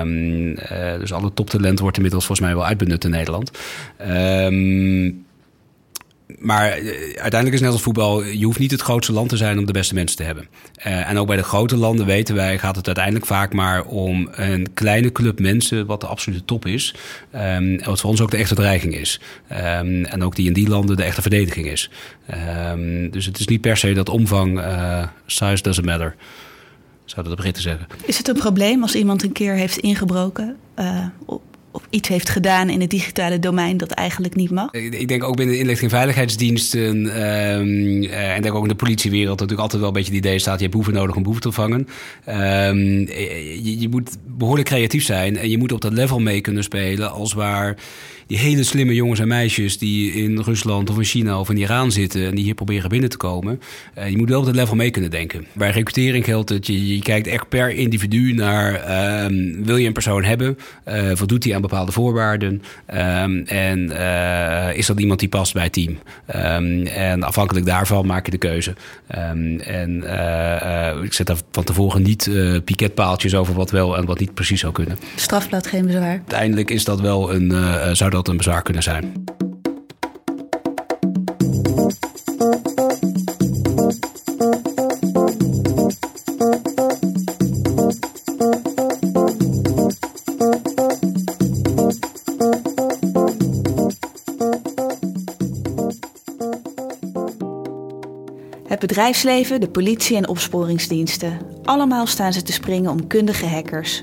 Um, 0.00 0.48
uh, 0.48 0.56
dus 0.98 1.12
alle 1.12 1.32
toptalent 1.34 1.78
wordt 1.78 1.96
inmiddels 1.96 2.26
volgens 2.26 2.46
mij 2.46 2.56
wel 2.56 2.66
uitbenut 2.66 3.04
in 3.04 3.10
Nederland. 3.10 3.50
Um, 4.08 5.24
maar 6.38 6.70
eh, 6.70 6.86
uiteindelijk 7.06 7.52
is 7.52 7.60
net 7.60 7.72
als 7.72 7.82
voetbal, 7.82 8.24
je 8.24 8.44
hoeft 8.44 8.58
niet 8.58 8.70
het 8.70 8.80
grootste 8.80 9.12
land 9.12 9.28
te 9.28 9.36
zijn 9.36 9.58
om 9.58 9.66
de 9.66 9.72
beste 9.72 9.94
mensen 9.94 10.16
te 10.16 10.22
hebben. 10.22 10.46
Uh, 10.86 11.10
en 11.10 11.18
ook 11.18 11.26
bij 11.26 11.36
de 11.36 11.42
grote 11.42 11.76
landen 11.76 12.06
weten 12.06 12.34
wij, 12.34 12.58
gaat 12.58 12.76
het 12.76 12.86
uiteindelijk 12.86 13.26
vaak 13.26 13.52
maar 13.52 13.84
om 13.84 14.28
een 14.32 14.66
kleine 14.74 15.12
club 15.12 15.40
mensen, 15.40 15.86
wat 15.86 16.00
de 16.00 16.06
absolute 16.06 16.44
top 16.44 16.66
is. 16.66 16.94
Um, 17.36 17.84
wat 17.84 18.00
voor 18.00 18.10
ons 18.10 18.20
ook 18.20 18.30
de 18.30 18.36
echte 18.36 18.54
dreiging 18.54 18.96
is. 18.96 19.20
En 19.48 20.22
ook 20.22 20.36
die 20.36 20.46
in 20.46 20.52
die 20.52 20.68
landen 20.68 20.96
de 20.96 21.02
echte 21.02 21.20
verdediging 21.20 21.66
is. 21.66 21.90
Dus 23.10 23.26
het 23.26 23.38
is 23.38 23.46
niet 23.46 23.60
per 23.60 23.76
se 23.76 23.92
dat 23.92 24.08
omvang, 24.08 24.62
size 25.26 25.62
doesn't 25.62 25.86
matter 25.86 26.16
zouden 27.10 27.36
de 27.36 27.42
Britten 27.42 27.62
zeggen. 27.62 27.86
Is 28.04 28.18
het 28.18 28.28
een 28.28 28.34
probleem 28.34 28.82
als 28.82 28.94
iemand 28.94 29.22
een 29.22 29.32
keer 29.32 29.54
heeft 29.54 29.78
ingebroken 29.78 30.56
uh, 30.78 31.06
of 31.72 31.82
iets 31.90 32.08
heeft 32.08 32.28
gedaan 32.28 32.70
in 32.70 32.80
het 32.80 32.90
digitale 32.90 33.38
domein 33.38 33.76
dat 33.76 33.90
eigenlijk 33.90 34.34
niet 34.34 34.50
mag? 34.50 34.72
Ik 34.72 35.08
denk 35.08 35.24
ook 35.24 35.36
binnen 35.36 35.54
de 35.54 35.60
inlichting 35.60 35.90
en 35.90 35.96
veiligheidsdiensten 35.96 36.96
um, 36.96 38.02
uh, 38.02 38.34
en 38.34 38.42
denk 38.42 38.54
ook 38.54 38.62
in 38.62 38.68
de 38.68 38.74
politiewereld 38.74 39.40
natuurlijk 39.40 39.60
altijd 39.60 39.80
wel 39.80 39.90
een 39.90 39.96
beetje 39.96 40.14
het 40.14 40.24
idee 40.24 40.38
staat: 40.38 40.56
je 40.56 40.62
hebt 40.62 40.74
boeven 40.74 40.92
nodig 40.94 41.16
om 41.16 41.22
boeven 41.22 41.42
te 41.42 41.52
vangen. 41.52 41.88
Um, 42.28 42.98
je, 42.98 43.78
je 43.78 43.88
moet 43.88 44.16
behoorlijk 44.26 44.68
creatief 44.68 45.04
zijn 45.04 45.36
en 45.36 45.50
je 45.50 45.58
moet 45.58 45.72
op 45.72 45.80
dat 45.80 45.92
level 45.92 46.18
mee 46.18 46.40
kunnen 46.40 46.62
spelen 46.62 47.12
als 47.12 47.32
waar 47.32 47.76
die 48.30 48.38
hele 48.38 48.62
slimme 48.62 48.94
jongens 48.94 49.20
en 49.20 49.28
meisjes 49.28 49.78
die 49.78 50.12
in 50.12 50.38
Rusland 50.38 50.90
of 50.90 50.96
in 50.96 51.04
China 51.04 51.40
of 51.40 51.50
in 51.50 51.56
Iran 51.56 51.92
zitten 51.92 52.26
en 52.26 52.34
die 52.34 52.44
hier 52.44 52.54
proberen 52.54 52.88
binnen 52.88 53.10
te 53.10 53.16
komen. 53.16 53.60
Uh, 53.98 54.10
je 54.10 54.16
moet 54.16 54.28
wel 54.28 54.38
op 54.38 54.44
dat 54.44 54.54
level 54.54 54.76
mee 54.76 54.90
kunnen 54.90 55.10
denken. 55.10 55.46
Bij 55.52 55.70
recrutering 55.70 56.24
geldt 56.24 56.48
dat 56.48 56.66
je, 56.66 56.94
je 56.94 57.02
kijkt 57.02 57.26
echt 57.26 57.48
per 57.48 57.70
individu 57.70 58.32
naar 58.32 58.72
um, 59.24 59.64
wil 59.64 59.76
je 59.76 59.86
een 59.86 59.92
persoon 59.92 60.24
hebben? 60.24 60.58
Uh, 60.88 61.10
voldoet 61.14 61.44
hij 61.44 61.54
aan 61.54 61.60
bepaalde 61.60 61.92
voorwaarden? 61.92 62.62
Um, 62.94 63.42
en 63.46 63.90
uh, 63.90 64.76
is 64.76 64.86
dat 64.86 65.00
iemand 65.00 65.20
die 65.20 65.28
past 65.28 65.52
bij 65.52 65.62
het 65.62 65.72
team? 65.72 65.98
Um, 66.36 66.86
en 66.86 67.22
afhankelijk 67.22 67.66
daarvan 67.66 68.06
maak 68.06 68.24
je 68.24 68.30
de 68.30 68.38
keuze. 68.38 68.74
en 69.06 69.96
ik 71.02 71.12
zet 71.12 71.26
daar 71.26 71.36
van 71.50 71.64
tevoren 71.64 72.02
niet 72.02 72.30
piketpaaltjes 72.64 73.34
over 73.34 73.54
wat 73.54 73.70
wel 73.70 73.96
en 73.96 74.04
wat 74.04 74.18
niet 74.18 74.34
precies 74.34 74.60
zou 74.60 74.72
kunnen. 74.72 74.98
Strafblad 75.16 75.66
geen 75.66 75.86
bezwaar. 75.86 76.02
Uiteindelijk 76.02 76.70
is 76.70 76.84
dat 76.84 77.00
wel 77.00 77.34
een, 77.34 77.52
zou 77.96 78.10
dat 78.10 78.19
een 78.28 78.36
bezwaar 78.36 78.62
kunnen 78.62 78.82
zijn. 78.82 79.24
Het 98.66 98.88
bedrijfsleven, 98.88 99.60
de 99.60 99.68
politie 99.68 100.16
en 100.16 100.28
opsporingsdiensten. 100.28 101.38
Allemaal 101.64 102.06
staan 102.06 102.32
ze 102.32 102.42
te 102.42 102.52
springen 102.52 102.90
om 102.90 103.06
kundige 103.06 103.46
hackers. 103.46 104.02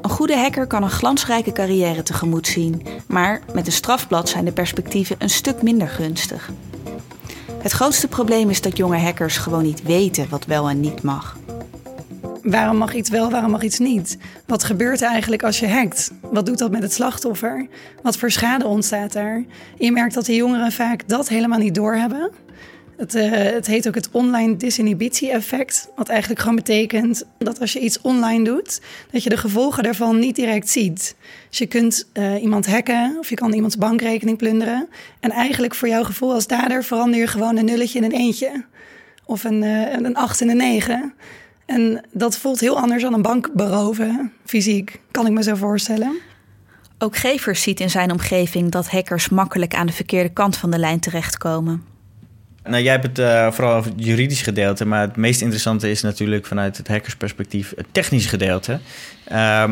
Een 0.00 0.10
goede 0.10 0.36
hacker 0.36 0.66
kan 0.66 0.82
een 0.82 0.90
glansrijke 0.90 1.52
carrière 1.52 2.02
tegemoet 2.02 2.46
zien, 2.46 2.82
maar 3.08 3.40
met 3.54 3.66
een 3.66 3.72
strafblad 3.72 4.28
zijn 4.28 4.44
de 4.44 4.52
perspectieven 4.52 5.16
een 5.18 5.30
stuk 5.30 5.62
minder 5.62 5.88
gunstig. 5.88 6.50
Het 7.62 7.72
grootste 7.72 8.08
probleem 8.08 8.50
is 8.50 8.60
dat 8.60 8.76
jonge 8.76 8.98
hackers 8.98 9.36
gewoon 9.36 9.62
niet 9.62 9.82
weten 9.82 10.28
wat 10.28 10.44
wel 10.44 10.68
en 10.68 10.80
niet 10.80 11.02
mag. 11.02 11.36
Waarom 12.42 12.76
mag 12.76 12.94
iets 12.94 13.10
wel, 13.10 13.30
waarom 13.30 13.50
mag 13.50 13.62
iets 13.62 13.78
niet? 13.78 14.18
Wat 14.46 14.64
gebeurt 14.64 15.00
er 15.00 15.08
eigenlijk 15.08 15.42
als 15.42 15.58
je 15.58 15.68
hackt? 15.68 16.12
Wat 16.20 16.46
doet 16.46 16.58
dat 16.58 16.70
met 16.70 16.82
het 16.82 16.92
slachtoffer? 16.92 17.66
Wat 18.02 18.16
voor 18.16 18.30
schade 18.30 18.66
ontstaat 18.66 19.12
daar? 19.12 19.44
Je 19.78 19.92
merkt 19.92 20.14
dat 20.14 20.24
de 20.24 20.34
jongeren 20.34 20.72
vaak 20.72 21.08
dat 21.08 21.28
helemaal 21.28 21.58
niet 21.58 21.74
doorhebben. 21.74 22.30
Het, 22.98 23.14
uh, 23.14 23.30
het 23.32 23.66
heet 23.66 23.88
ook 23.88 23.94
het 23.94 24.08
online 24.10 24.56
disinhibitie-effect. 24.56 25.88
Wat 25.96 26.08
eigenlijk 26.08 26.40
gewoon 26.40 26.56
betekent 26.56 27.24
dat 27.38 27.60
als 27.60 27.72
je 27.72 27.80
iets 27.80 28.00
online 28.00 28.44
doet, 28.44 28.80
dat 29.10 29.22
je 29.22 29.28
de 29.28 29.36
gevolgen 29.36 29.82
daarvan 29.82 30.18
niet 30.18 30.36
direct 30.36 30.70
ziet. 30.70 31.16
Dus 31.48 31.58
je 31.58 31.66
kunt 31.66 32.08
uh, 32.14 32.42
iemand 32.42 32.66
hacken 32.66 33.16
of 33.18 33.28
je 33.28 33.34
kan 33.34 33.52
iemands 33.52 33.76
bankrekening 33.76 34.38
plunderen. 34.38 34.88
En 35.20 35.30
eigenlijk 35.30 35.74
voor 35.74 35.88
jouw 35.88 36.04
gevoel 36.04 36.32
als 36.32 36.46
dader 36.46 36.84
verander 36.84 37.20
je 37.20 37.26
gewoon 37.26 37.56
een 37.56 37.64
nulletje 37.64 37.98
in 37.98 38.04
een 38.04 38.12
eentje. 38.12 38.64
Of 39.24 39.44
een, 39.44 39.62
uh, 39.62 39.92
een 39.92 40.16
acht 40.16 40.40
in 40.40 40.50
een 40.50 40.56
negen. 40.56 41.14
En 41.66 42.04
dat 42.12 42.38
voelt 42.38 42.60
heel 42.60 42.78
anders 42.78 43.02
dan 43.02 43.14
een 43.14 43.22
bank 43.22 43.52
beroven, 43.52 44.32
fysiek, 44.44 45.00
kan 45.10 45.26
ik 45.26 45.32
me 45.32 45.42
zo 45.42 45.54
voorstellen. 45.54 46.18
Ook 46.98 47.16
Gevers 47.16 47.62
ziet 47.62 47.80
in 47.80 47.90
zijn 47.90 48.10
omgeving 48.10 48.70
dat 48.70 48.90
hackers 48.90 49.28
makkelijk 49.28 49.74
aan 49.74 49.86
de 49.86 49.92
verkeerde 49.92 50.32
kant 50.32 50.56
van 50.56 50.70
de 50.70 50.78
lijn 50.78 51.00
terechtkomen. 51.00 51.97
Nou, 52.68 52.82
jij 52.82 52.92
hebt 52.92 53.06
het 53.06 53.18
uh, 53.18 53.52
vooral 53.52 53.76
over 53.76 53.90
het 53.90 54.04
juridische 54.04 54.44
gedeelte, 54.44 54.86
maar 54.86 55.00
het 55.00 55.16
meest 55.16 55.40
interessante 55.40 55.90
is 55.90 56.02
natuurlijk 56.02 56.46
vanuit 56.46 56.76
het 56.76 56.88
hackersperspectief 56.88 57.72
het 57.76 57.86
technische 57.92 58.28
gedeelte. 58.28 58.78
Uh, 59.32 59.70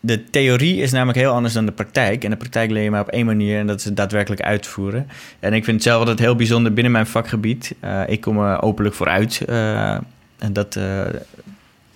de 0.00 0.30
theorie 0.30 0.82
is 0.82 0.92
namelijk 0.92 1.18
heel 1.18 1.32
anders 1.32 1.54
dan 1.54 1.66
de 1.66 1.72
praktijk. 1.72 2.24
En 2.24 2.30
de 2.30 2.36
praktijk 2.36 2.70
leer 2.70 2.82
je 2.82 2.90
maar 2.90 3.00
op 3.00 3.08
één 3.08 3.26
manier 3.26 3.58
en 3.58 3.66
dat 3.66 3.78
is 3.78 3.84
het 3.84 3.96
daadwerkelijk 3.96 4.42
uitvoeren. 4.42 5.08
En 5.40 5.52
ik 5.52 5.64
vind 5.64 5.76
het 5.76 5.86
zelf 5.86 5.98
altijd 5.98 6.18
heel 6.18 6.36
bijzonder 6.36 6.72
binnen 6.72 6.92
mijn 6.92 7.06
vakgebied. 7.06 7.74
Uh, 7.84 8.02
ik 8.06 8.20
kom 8.20 8.40
openlijk 8.40 8.94
vooruit. 8.94 9.42
Uh, 9.48 9.90
en 10.38 10.52
dat, 10.52 10.78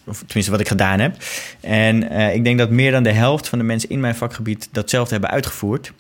of 0.05 0.19
tenminste 0.19 0.51
wat 0.51 0.61
ik 0.61 0.69
gedaan 0.69 1.01
heb. 1.01 1.17
En 1.61 2.11
ik 2.35 2.45
denk 2.45 2.59
dat 2.59 2.71
meer 2.71 2.91
dan 2.91 3.03
de 3.03 3.13
helft 3.13 3.49
van 3.49 3.59
de 3.59 3.65
mensen 3.65 3.89
in 3.89 4.01
mijn 4.01 4.15
vakgebied 4.15 4.69
datzelfde 4.73 5.13
hebben 5.13 5.31
uitgevoerd. 5.31 5.93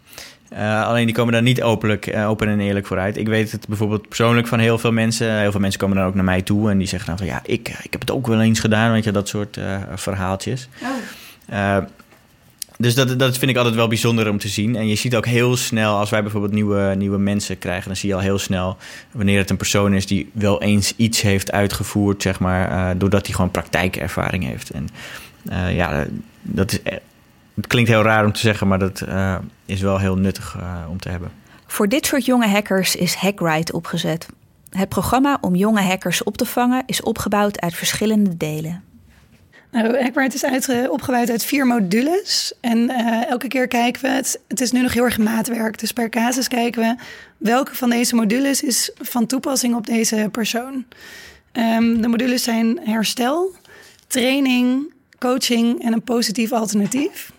Uh, 0.54 0.86
alleen 0.86 1.06
die 1.06 1.14
komen 1.14 1.32
daar 1.32 1.42
niet 1.42 1.62
openlijk, 1.62 2.06
uh, 2.06 2.28
open 2.28 2.48
en 2.48 2.60
eerlijk 2.60 2.86
vooruit. 2.86 3.16
Ik 3.16 3.28
weet 3.28 3.52
het 3.52 3.68
bijvoorbeeld 3.68 4.08
persoonlijk 4.08 4.46
van 4.46 4.58
heel 4.58 4.78
veel 4.78 4.92
mensen. 4.92 5.38
Heel 5.38 5.50
veel 5.50 5.60
mensen 5.60 5.80
komen 5.80 5.96
dan 5.96 6.06
ook 6.06 6.14
naar 6.14 6.24
mij 6.24 6.42
toe 6.42 6.70
en 6.70 6.78
die 6.78 6.86
zeggen 6.86 7.08
dan 7.08 7.18
van 7.18 7.26
ja, 7.26 7.40
ik, 7.44 7.68
ik 7.82 7.92
heb 7.92 8.00
het 8.00 8.10
ook 8.10 8.26
wel 8.26 8.40
eens 8.40 8.60
gedaan, 8.60 8.92
weet 8.92 9.04
je, 9.04 9.10
dat 9.10 9.28
soort 9.28 9.56
uh, 9.56 9.76
verhaaltjes. 9.94 10.68
Oh. 11.50 11.78
dus 12.76 12.94
dat, 12.94 13.18
dat 13.18 13.38
vind 13.38 13.50
ik 13.50 13.56
altijd 13.56 13.74
wel 13.74 13.88
bijzonder 13.88 14.30
om 14.30 14.38
te 14.38 14.48
zien. 14.48 14.76
En 14.76 14.88
je 14.88 14.94
ziet 14.94 15.16
ook 15.16 15.26
heel 15.26 15.56
snel, 15.56 15.98
als 15.98 16.10
wij 16.10 16.22
bijvoorbeeld 16.22 16.52
nieuwe, 16.52 16.94
nieuwe 16.96 17.18
mensen 17.18 17.58
krijgen, 17.58 17.86
dan 17.86 17.96
zie 17.96 18.08
je 18.08 18.14
al 18.14 18.20
heel 18.20 18.38
snel 18.38 18.76
wanneer 19.10 19.38
het 19.38 19.50
een 19.50 19.56
persoon 19.56 19.94
is 19.94 20.06
die 20.06 20.30
wel 20.32 20.62
eens 20.62 20.92
iets 20.96 21.20
heeft 21.20 21.52
uitgevoerd, 21.52 22.22
zeg 22.22 22.40
maar, 22.40 22.98
doordat 22.98 23.26
hij 23.26 23.34
gewoon 23.34 23.50
praktijkervaring 23.50 24.44
heeft. 24.44 24.70
En 24.70 24.88
ja, 25.74 26.06
dat 26.42 26.72
is 26.72 26.80
het 27.54 27.66
klinkt 27.66 27.90
heel 27.90 28.02
raar 28.02 28.24
om 28.24 28.32
te 28.32 28.40
zeggen, 28.40 28.68
maar 28.68 28.78
dat 28.78 29.02
uh, 29.08 29.38
is 29.66 29.80
wel 29.80 29.98
heel 29.98 30.16
nuttig 30.16 30.56
uh, 30.56 30.84
om 30.90 31.00
te 31.00 31.08
hebben. 31.08 31.30
Voor 31.66 31.88
dit 31.88 32.06
soort 32.06 32.24
jonge 32.24 32.46
hackers 32.46 32.96
is 32.96 33.14
HackRight 33.14 33.72
opgezet. 33.72 34.26
Het 34.70 34.88
programma 34.88 35.38
om 35.40 35.54
jonge 35.54 35.80
hackers 35.80 36.22
op 36.22 36.36
te 36.36 36.46
vangen 36.46 36.82
is 36.86 37.02
opgebouwd 37.02 37.60
uit 37.60 37.74
verschillende 37.74 38.36
delen. 38.36 38.82
Nou, 39.70 40.02
HackRight 40.02 40.34
is 40.34 40.44
uit, 40.44 40.68
uh, 40.68 40.90
opgebouwd 40.90 41.30
uit 41.30 41.44
vier 41.44 41.66
modules. 41.66 42.52
En 42.60 42.90
elke 43.28 43.48
keer 43.48 43.68
kijken 43.68 44.02
we, 44.02 44.08
het, 44.08 44.40
het 44.48 44.60
is 44.60 44.72
nu 44.72 44.82
nog 44.82 44.92
heel 44.92 45.04
erg 45.04 45.18
maatwerk. 45.18 45.78
Dus 45.78 45.92
per 45.92 46.08
casus 46.08 46.48
kijken 46.48 46.82
we 46.82 47.02
welke 47.36 47.74
van 47.74 47.90
deze 47.90 48.14
modules 48.14 48.62
is 48.62 48.90
van 49.00 49.26
toepassing 49.26 49.74
op 49.74 49.86
deze 49.86 50.28
persoon. 50.32 50.84
Um, 51.52 52.02
de 52.02 52.08
modules 52.08 52.42
zijn 52.42 52.80
herstel, 52.82 53.52
training, 54.06 54.92
coaching 55.18 55.82
en 55.82 55.92
een 55.92 56.02
positief 56.02 56.52
alternatief. 56.52 57.32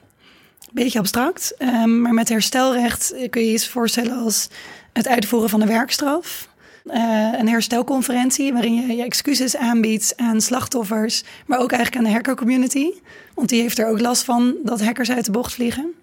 Beetje 0.76 1.00
abstract, 1.00 1.56
um, 1.60 2.02
maar 2.02 2.14
met 2.14 2.30
herstelrecht 2.30 3.14
kun 3.30 3.42
je 3.42 3.48
je 3.48 3.54
iets 3.54 3.68
voorstellen 3.68 4.18
als 4.18 4.48
het 4.94 5.08
uitvoeren 5.08 5.50
van 5.50 5.62
een 5.62 5.68
werkstraf. 5.68 6.50
Uh, 6.86 7.34
een 7.38 7.48
herstelconferentie 7.48 8.54
waarin 8.54 8.76
je 8.76 8.96
je 8.96 9.04
excuses 9.04 9.58
aanbiedt 9.58 10.14
aan 10.16 10.42
slachtoffers, 10.42 11.24
maar 11.46 11.60
ook 11.60 11.72
eigenlijk 11.72 12.02
aan 12.02 12.12
de 12.12 12.16
hackercommunity. 12.16 12.92
Want 13.34 13.50
die 13.50 13.62
heeft 13.62 13.78
er 13.78 13.88
ook 13.88 14.00
last 14.00 14.24
van 14.24 14.56
dat 14.64 14.84
hackers 14.84 15.12
uit 15.12 15.26
de 15.26 15.32
bocht 15.32 15.54
vliegen. 15.54 15.94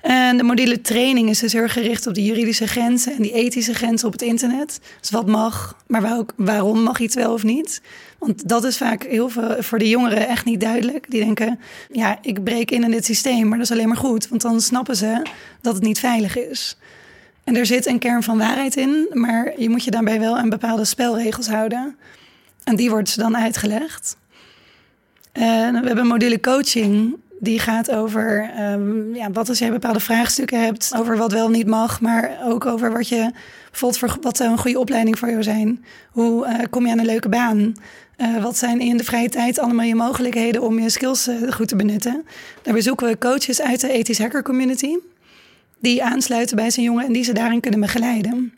En 0.00 0.36
de 0.36 0.42
module 0.42 0.80
training 0.80 1.28
is 1.28 1.38
dus 1.38 1.52
heel 1.52 1.68
gericht 1.68 2.06
op 2.06 2.14
de 2.14 2.24
juridische 2.24 2.66
grenzen 2.66 3.12
en 3.12 3.22
die 3.22 3.32
ethische 3.32 3.74
grenzen 3.74 4.06
op 4.06 4.12
het 4.12 4.22
internet. 4.22 4.80
Dus 5.00 5.10
wat 5.10 5.26
mag, 5.26 5.76
maar 5.86 6.24
waarom 6.36 6.82
mag 6.82 7.00
iets 7.00 7.14
wel 7.14 7.32
of 7.32 7.42
niet? 7.42 7.82
Want 8.18 8.48
dat 8.48 8.64
is 8.64 8.76
vaak 8.76 9.02
heel 9.02 9.28
veel 9.28 9.62
voor 9.62 9.78
de 9.78 9.88
jongeren 9.88 10.28
echt 10.28 10.44
niet 10.44 10.60
duidelijk. 10.60 11.10
Die 11.10 11.24
denken, 11.24 11.60
ja, 11.92 12.18
ik 12.22 12.44
breek 12.44 12.70
in 12.70 12.84
in 12.84 12.90
dit 12.90 13.04
systeem, 13.04 13.48
maar 13.48 13.58
dat 13.58 13.66
is 13.66 13.72
alleen 13.72 13.88
maar 13.88 13.96
goed. 13.96 14.28
Want 14.28 14.42
dan 14.42 14.60
snappen 14.60 14.96
ze 14.96 15.22
dat 15.60 15.74
het 15.74 15.82
niet 15.82 15.98
veilig 15.98 16.38
is. 16.38 16.76
En 17.44 17.56
er 17.56 17.66
zit 17.66 17.86
een 17.86 17.98
kern 17.98 18.22
van 18.22 18.38
waarheid 18.38 18.76
in, 18.76 19.06
maar 19.12 19.52
je 19.60 19.68
moet 19.68 19.84
je 19.84 19.90
daarbij 19.90 20.20
wel 20.20 20.38
aan 20.38 20.48
bepaalde 20.48 20.84
spelregels 20.84 21.48
houden. 21.48 21.96
En 22.64 22.76
die 22.76 22.90
wordt 22.90 23.18
dan 23.18 23.36
uitgelegd. 23.36 24.16
En 25.32 25.80
we 25.80 25.86
hebben 25.86 26.06
module 26.06 26.40
coaching 26.40 27.16
die 27.40 27.58
gaat 27.58 27.90
over 27.90 28.50
um, 28.60 29.14
ja, 29.14 29.30
wat 29.30 29.48
als 29.48 29.58
jij 29.58 29.70
bepaalde 29.70 30.00
vraagstukken 30.00 30.64
hebt 30.64 30.92
over 30.96 31.16
wat 31.16 31.32
wel 31.32 31.50
niet 31.50 31.66
mag, 31.66 32.00
maar 32.00 32.38
ook 32.44 32.66
over 32.66 32.92
wat 32.92 33.08
je 33.08 33.30
voor 33.70 34.18
wat 34.20 34.36
zou 34.36 34.50
een 34.50 34.58
goede 34.58 34.78
opleiding 34.78 35.18
voor 35.18 35.30
jou 35.30 35.42
zijn. 35.42 35.84
Hoe 36.10 36.46
uh, 36.46 36.54
kom 36.70 36.86
je 36.86 36.92
aan 36.92 36.98
een 36.98 37.06
leuke 37.06 37.28
baan? 37.28 37.74
Uh, 38.16 38.42
wat 38.42 38.56
zijn 38.56 38.80
in 38.80 38.96
de 38.96 39.04
vrije 39.04 39.28
tijd 39.28 39.58
allemaal 39.58 39.84
je 39.84 39.94
mogelijkheden 39.94 40.62
om 40.62 40.78
je 40.78 40.90
skills 40.90 41.28
uh, 41.28 41.52
goed 41.52 41.68
te 41.68 41.76
benutten? 41.76 42.24
Daar 42.62 42.82
zoeken 42.82 43.06
we 43.06 43.18
coaches 43.18 43.60
uit 43.60 43.80
de 43.80 43.92
ethisch 43.92 44.18
hacker 44.18 44.42
community 44.42 44.96
die 45.78 46.04
aansluiten 46.04 46.56
bij 46.56 46.70
zijn 46.70 46.86
jongen 46.86 47.06
en 47.06 47.12
die 47.12 47.24
ze 47.24 47.32
daarin 47.32 47.60
kunnen 47.60 47.80
begeleiden. 47.80 48.52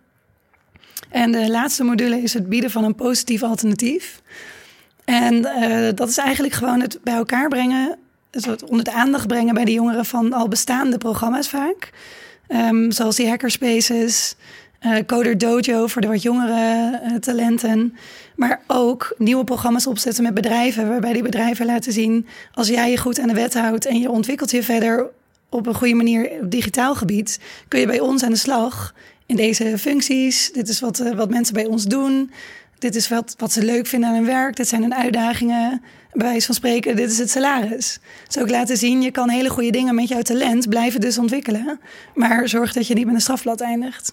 En 1.08 1.32
de 1.32 1.50
laatste 1.50 1.84
module 1.84 2.22
is 2.22 2.34
het 2.34 2.48
bieden 2.48 2.70
van 2.70 2.84
een 2.84 2.94
positief 2.94 3.42
alternatief. 3.42 4.22
En 5.04 5.42
dat 5.94 6.08
is 6.08 6.18
eigenlijk 6.18 6.54
gewoon 6.54 6.80
het 6.80 6.98
bij 7.02 7.14
elkaar 7.14 7.48
brengen 7.48 7.98
het 8.30 8.64
onder 8.64 8.84
de 8.84 8.92
aandacht 8.92 9.26
brengen 9.26 9.54
bij 9.54 9.64
de 9.64 9.72
jongeren 9.72 10.04
van 10.04 10.32
al 10.32 10.48
bestaande 10.48 10.98
programma's 10.98 11.48
vaak. 11.48 11.90
Um, 12.48 12.92
zoals 12.92 13.16
die 13.16 13.28
hackerspaces, 13.28 14.34
uh, 14.86 14.96
Coder 15.06 15.38
Dojo 15.38 15.86
voor 15.86 16.02
de 16.02 16.08
wat 16.08 16.22
jongere 16.22 17.00
uh, 17.04 17.14
talenten. 17.14 17.96
Maar 18.36 18.60
ook 18.66 19.14
nieuwe 19.18 19.44
programma's 19.44 19.86
opzetten 19.86 20.22
met 20.22 20.34
bedrijven, 20.34 20.88
waarbij 20.88 21.12
die 21.12 21.22
bedrijven 21.22 21.66
laten 21.66 21.92
zien: 21.92 22.26
als 22.54 22.68
jij 22.68 22.90
je 22.90 22.98
goed 22.98 23.20
aan 23.20 23.28
de 23.28 23.34
wet 23.34 23.54
houdt 23.54 23.86
en 23.86 24.00
je 24.00 24.10
ontwikkelt 24.10 24.50
je 24.50 24.62
verder 24.62 25.06
op 25.48 25.66
een 25.66 25.74
goede 25.74 25.94
manier 25.94 26.30
op 26.42 26.50
digitaal 26.50 26.94
gebied, 26.94 27.40
kun 27.68 27.80
je 27.80 27.86
bij 27.86 28.00
ons 28.00 28.22
aan 28.22 28.30
de 28.30 28.36
slag 28.36 28.94
in 29.26 29.36
deze 29.36 29.78
functies. 29.78 30.52
Dit 30.52 30.68
is 30.68 30.80
wat, 30.80 31.00
uh, 31.00 31.12
wat 31.12 31.30
mensen 31.30 31.54
bij 31.54 31.66
ons 31.66 31.84
doen. 31.84 32.30
Dit 32.78 32.94
is 32.94 33.08
wat, 33.08 33.34
wat 33.38 33.52
ze 33.52 33.64
leuk 33.64 33.86
vinden 33.86 34.08
aan 34.08 34.14
hun 34.14 34.26
werk. 34.26 34.56
Dit 34.56 34.68
zijn 34.68 34.82
hun 34.82 34.94
uitdagingen 34.94 35.82
bij 36.12 36.26
wijze 36.26 36.46
van 36.46 36.54
spreken, 36.54 36.96
dit 36.96 37.10
is 37.10 37.18
het 37.18 37.30
salaris. 37.30 37.98
Zou 38.28 38.44
ook 38.44 38.50
laten 38.50 38.76
zien, 38.76 39.02
je 39.02 39.10
kan 39.10 39.28
hele 39.28 39.50
goede 39.50 39.70
dingen 39.70 39.94
met 39.94 40.08
jouw 40.08 40.22
talent 40.22 40.68
blijven 40.68 41.00
dus 41.00 41.18
ontwikkelen. 41.18 41.80
Maar 42.14 42.48
zorg 42.48 42.72
dat 42.72 42.86
je 42.86 42.94
niet 42.94 43.06
met 43.06 43.14
een 43.14 43.20
strafblad 43.20 43.60
eindigt. 43.60 44.12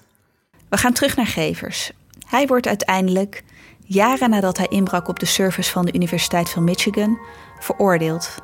We 0.69 0.77
gaan 0.77 0.93
terug 0.93 1.15
naar 1.15 1.27
Gevers. 1.27 1.91
Hij 2.27 2.47
wordt 2.47 2.67
uiteindelijk, 2.67 3.43
jaren 3.86 4.29
nadat 4.29 4.57
hij 4.57 4.67
inbrak 4.69 5.07
op 5.07 5.19
de 5.19 5.25
service 5.25 5.71
van 5.71 5.86
de 5.86 5.93
Universiteit 5.93 6.49
van 6.49 6.63
Michigan, 6.63 7.19
veroordeeld. 7.60 8.36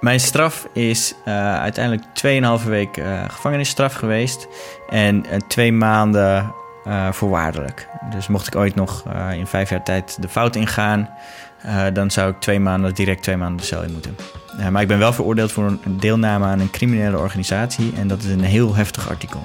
Mijn 0.00 0.20
straf 0.20 0.68
is 0.72 1.14
uh, 1.24 1.60
uiteindelijk 1.60 2.04
2,5 2.62 2.68
week 2.68 2.96
uh, 2.96 3.24
gevangenisstraf 3.28 3.94
geweest 3.94 4.48
en 4.88 5.24
uh, 5.26 5.36
twee 5.48 5.72
maanden 5.72 6.54
voorwaardelijk. 7.10 7.88
Dus 8.10 8.28
mocht 8.28 8.46
ik 8.46 8.56
ooit 8.56 8.74
nog 8.74 9.04
in 9.32 9.46
vijf 9.46 9.70
jaar 9.70 9.82
tijd 9.82 10.16
de 10.20 10.28
fout 10.28 10.56
ingaan, 10.56 11.10
uh, 11.66 11.84
dan 11.92 12.10
zou 12.10 12.30
ik 12.30 12.40
twee 12.40 12.60
maanden, 12.60 12.94
direct 12.94 13.22
twee 13.22 13.36
maanden 13.36 13.56
de 13.56 13.64
cel 13.64 13.82
in 13.82 13.92
moeten. 13.92 14.16
Uh, 14.58 14.68
maar 14.68 14.82
ik 14.82 14.88
ben 14.88 14.98
wel 14.98 15.12
veroordeeld 15.12 15.52
voor 15.52 15.64
een 15.64 15.98
deelname 16.00 16.44
aan 16.44 16.60
een 16.60 16.70
criminele 16.70 17.18
organisatie 17.18 17.92
en 17.96 18.08
dat 18.08 18.22
is 18.22 18.30
een 18.30 18.44
heel 18.44 18.74
heftig 18.74 19.08
artikel. 19.08 19.42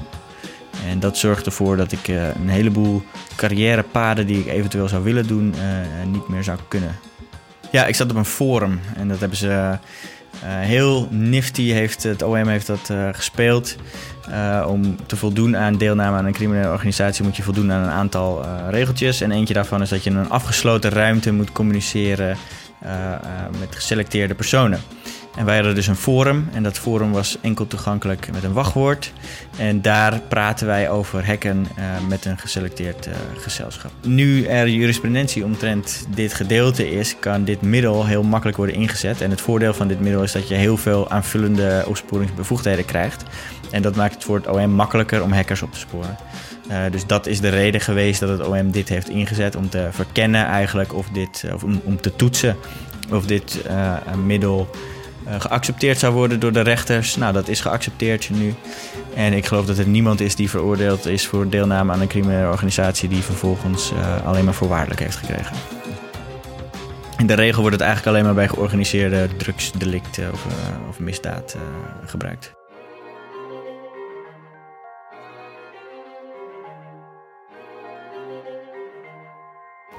En 0.90 1.00
dat 1.00 1.18
zorgt 1.18 1.46
ervoor 1.46 1.78
dat 1.78 1.92
ik 1.92 2.08
uh, 2.08 2.36
een 2.36 2.50
heleboel 2.50 3.04
carrièrepaden 3.36 4.28
die 4.28 4.40
ik 4.40 4.48
eventueel 4.48 4.88
zou 4.88 5.04
willen 5.04 5.28
doen, 5.28 5.54
niet 6.12 6.28
meer 6.28 6.44
zou 6.44 6.58
kunnen. 6.68 6.96
Ja, 7.72 7.86
ik 7.86 7.96
zat 7.96 8.10
op 8.10 8.16
een 8.16 8.26
forum 8.26 8.80
en 8.96 9.08
dat 9.08 9.20
hebben 9.20 9.38
ze 9.38 9.78
heel 10.46 11.08
nifty 11.12 11.72
heeft 11.72 12.04
het 12.04 12.22
OM 12.22 12.48
heeft 12.48 12.68
dat 12.68 12.94
gespeeld. 13.12 13.76
Uh, 14.30 14.66
om 14.68 14.96
te 15.06 15.16
voldoen 15.16 15.58
aan 15.58 15.78
deelname 15.78 16.18
aan 16.18 16.26
een 16.26 16.34
criminele 16.34 16.72
organisatie 16.72 17.24
moet 17.24 17.36
je 17.36 17.44
voldoen 17.44 17.72
aan 17.72 17.84
een 17.84 17.90
aantal 17.90 18.46
uh, 18.46 18.70
regeltjes. 18.70 19.22
En 19.22 19.32
eentje 19.32 19.54
daarvan 19.54 19.82
is 19.82 19.90
dat 19.90 20.04
je 20.04 20.10
in 20.10 20.16
een 20.16 20.30
afgesloten 20.30 20.90
ruimte 20.90 21.34
moet 21.34 21.52
communiceren 21.52 22.38
uh, 22.84 22.90
met 23.60 23.76
geselecteerde 23.76 24.36
personen. 24.36 24.80
En 25.38 25.46
wij 25.46 25.56
hadden 25.56 25.76
dus 25.76 25.88
een 25.88 25.96
forum 25.96 26.50
en 26.54 26.64
dat 26.64 26.80
forum 26.80 27.12
was 27.12 27.38
enkel 27.42 27.68
toegankelijk 27.68 28.32
met 28.32 28.44
een 28.44 28.54
wachtwoord. 28.54 29.14
En 29.58 29.82
daar 29.82 30.20
praten 30.20 30.68
wij 30.68 30.90
over 30.90 31.26
hacken 31.26 31.68
met 32.08 32.26
een 32.26 32.38
geselecteerd 32.38 33.08
gezelschap. 33.38 33.92
Nu 34.02 34.46
er 34.46 34.70
jurisprudentie 34.70 35.44
omtrent 35.44 36.06
dit 36.16 36.34
gedeelte 36.34 36.92
is, 36.92 37.16
kan 37.20 37.44
dit 37.44 37.62
middel 37.62 38.06
heel 38.06 38.24
makkelijk 38.24 38.58
worden 38.58 38.76
ingezet. 38.76 39.22
En 39.22 39.30
het 39.30 39.42
voordeel 39.42 39.74
van 39.74 39.88
dit 39.88 40.00
middel 40.00 40.24
is 40.24 40.32
dat 40.32 40.48
je 40.48 40.56
heel 40.56 40.78
veel 40.78 41.10
aanvullende 41.10 41.84
opsporingsbevoegdheden 41.88 42.86
krijgt. 42.86 43.24
En 43.74 43.82
dat 43.82 43.96
maakt 43.96 44.14
het 44.14 44.24
voor 44.24 44.36
het 44.36 44.48
OM 44.48 44.70
makkelijker 44.70 45.24
om 45.24 45.32
hackers 45.32 45.62
op 45.62 45.74
te 45.74 45.80
sporen. 45.80 46.18
Uh, 46.72 46.78
dus 46.92 47.06
dat 47.06 47.26
is 47.26 47.42
de 47.42 47.50
reden 47.50 47.82
geweest 47.82 48.20
dat 48.20 48.30
het 48.30 48.48
OM 48.48 48.72
dit 48.72 48.90
heeft 48.90 49.10
ingezet 49.10 49.56
om 49.56 49.70
te 49.70 49.88
verkennen 49.92 50.46
eigenlijk 50.46 50.94
of 50.94 51.08
dit, 51.10 51.46
of 51.54 51.64
om, 51.64 51.82
om 51.84 52.02
te 52.02 52.16
toetsen 52.16 52.56
of 53.12 53.26
dit 53.26 53.66
middel 54.26 54.70
uh, 55.28 55.36
geaccepteerd 55.40 56.00
zou 56.00 56.14
worden 56.14 56.40
door 56.40 56.52
de 56.52 56.62
rechters. 56.62 57.16
Nou, 57.16 57.34
dat 57.34 57.48
is 57.48 57.62
geaccepteerd 57.62 58.30
nu. 58.30 58.54
En 59.16 59.34
ik 59.34 59.46
geloof 59.46 59.66
dat 59.66 59.78
er 59.78 59.88
niemand 59.88 60.22
is 60.22 60.36
die 60.36 60.50
veroordeeld 60.50 61.06
is 61.06 61.28
voor 61.28 61.50
deelname 61.50 61.94
aan 61.94 62.02
een 62.02 62.08
criminele 62.08 62.50
organisatie 62.50 63.10
die 63.10 63.22
vervolgens 63.22 63.92
alleen 64.26 64.46
maar 64.46 64.54
voorwaardelijk 64.54 65.00
heeft 65.00 65.18
gekregen. 65.18 65.56
In 67.18 67.28
de 67.28 67.34
regel 67.34 67.62
wordt 67.62 67.76
het 67.76 67.86
eigenlijk 67.86 68.16
alleen 68.16 68.26
maar 68.26 68.46
bij 68.46 68.48
georganiseerde 68.48 69.30
drugsdelicten 69.38 70.32
of, 70.32 70.46
of 70.90 71.00
misdaad 71.00 71.58
gebruikt. 72.06 72.63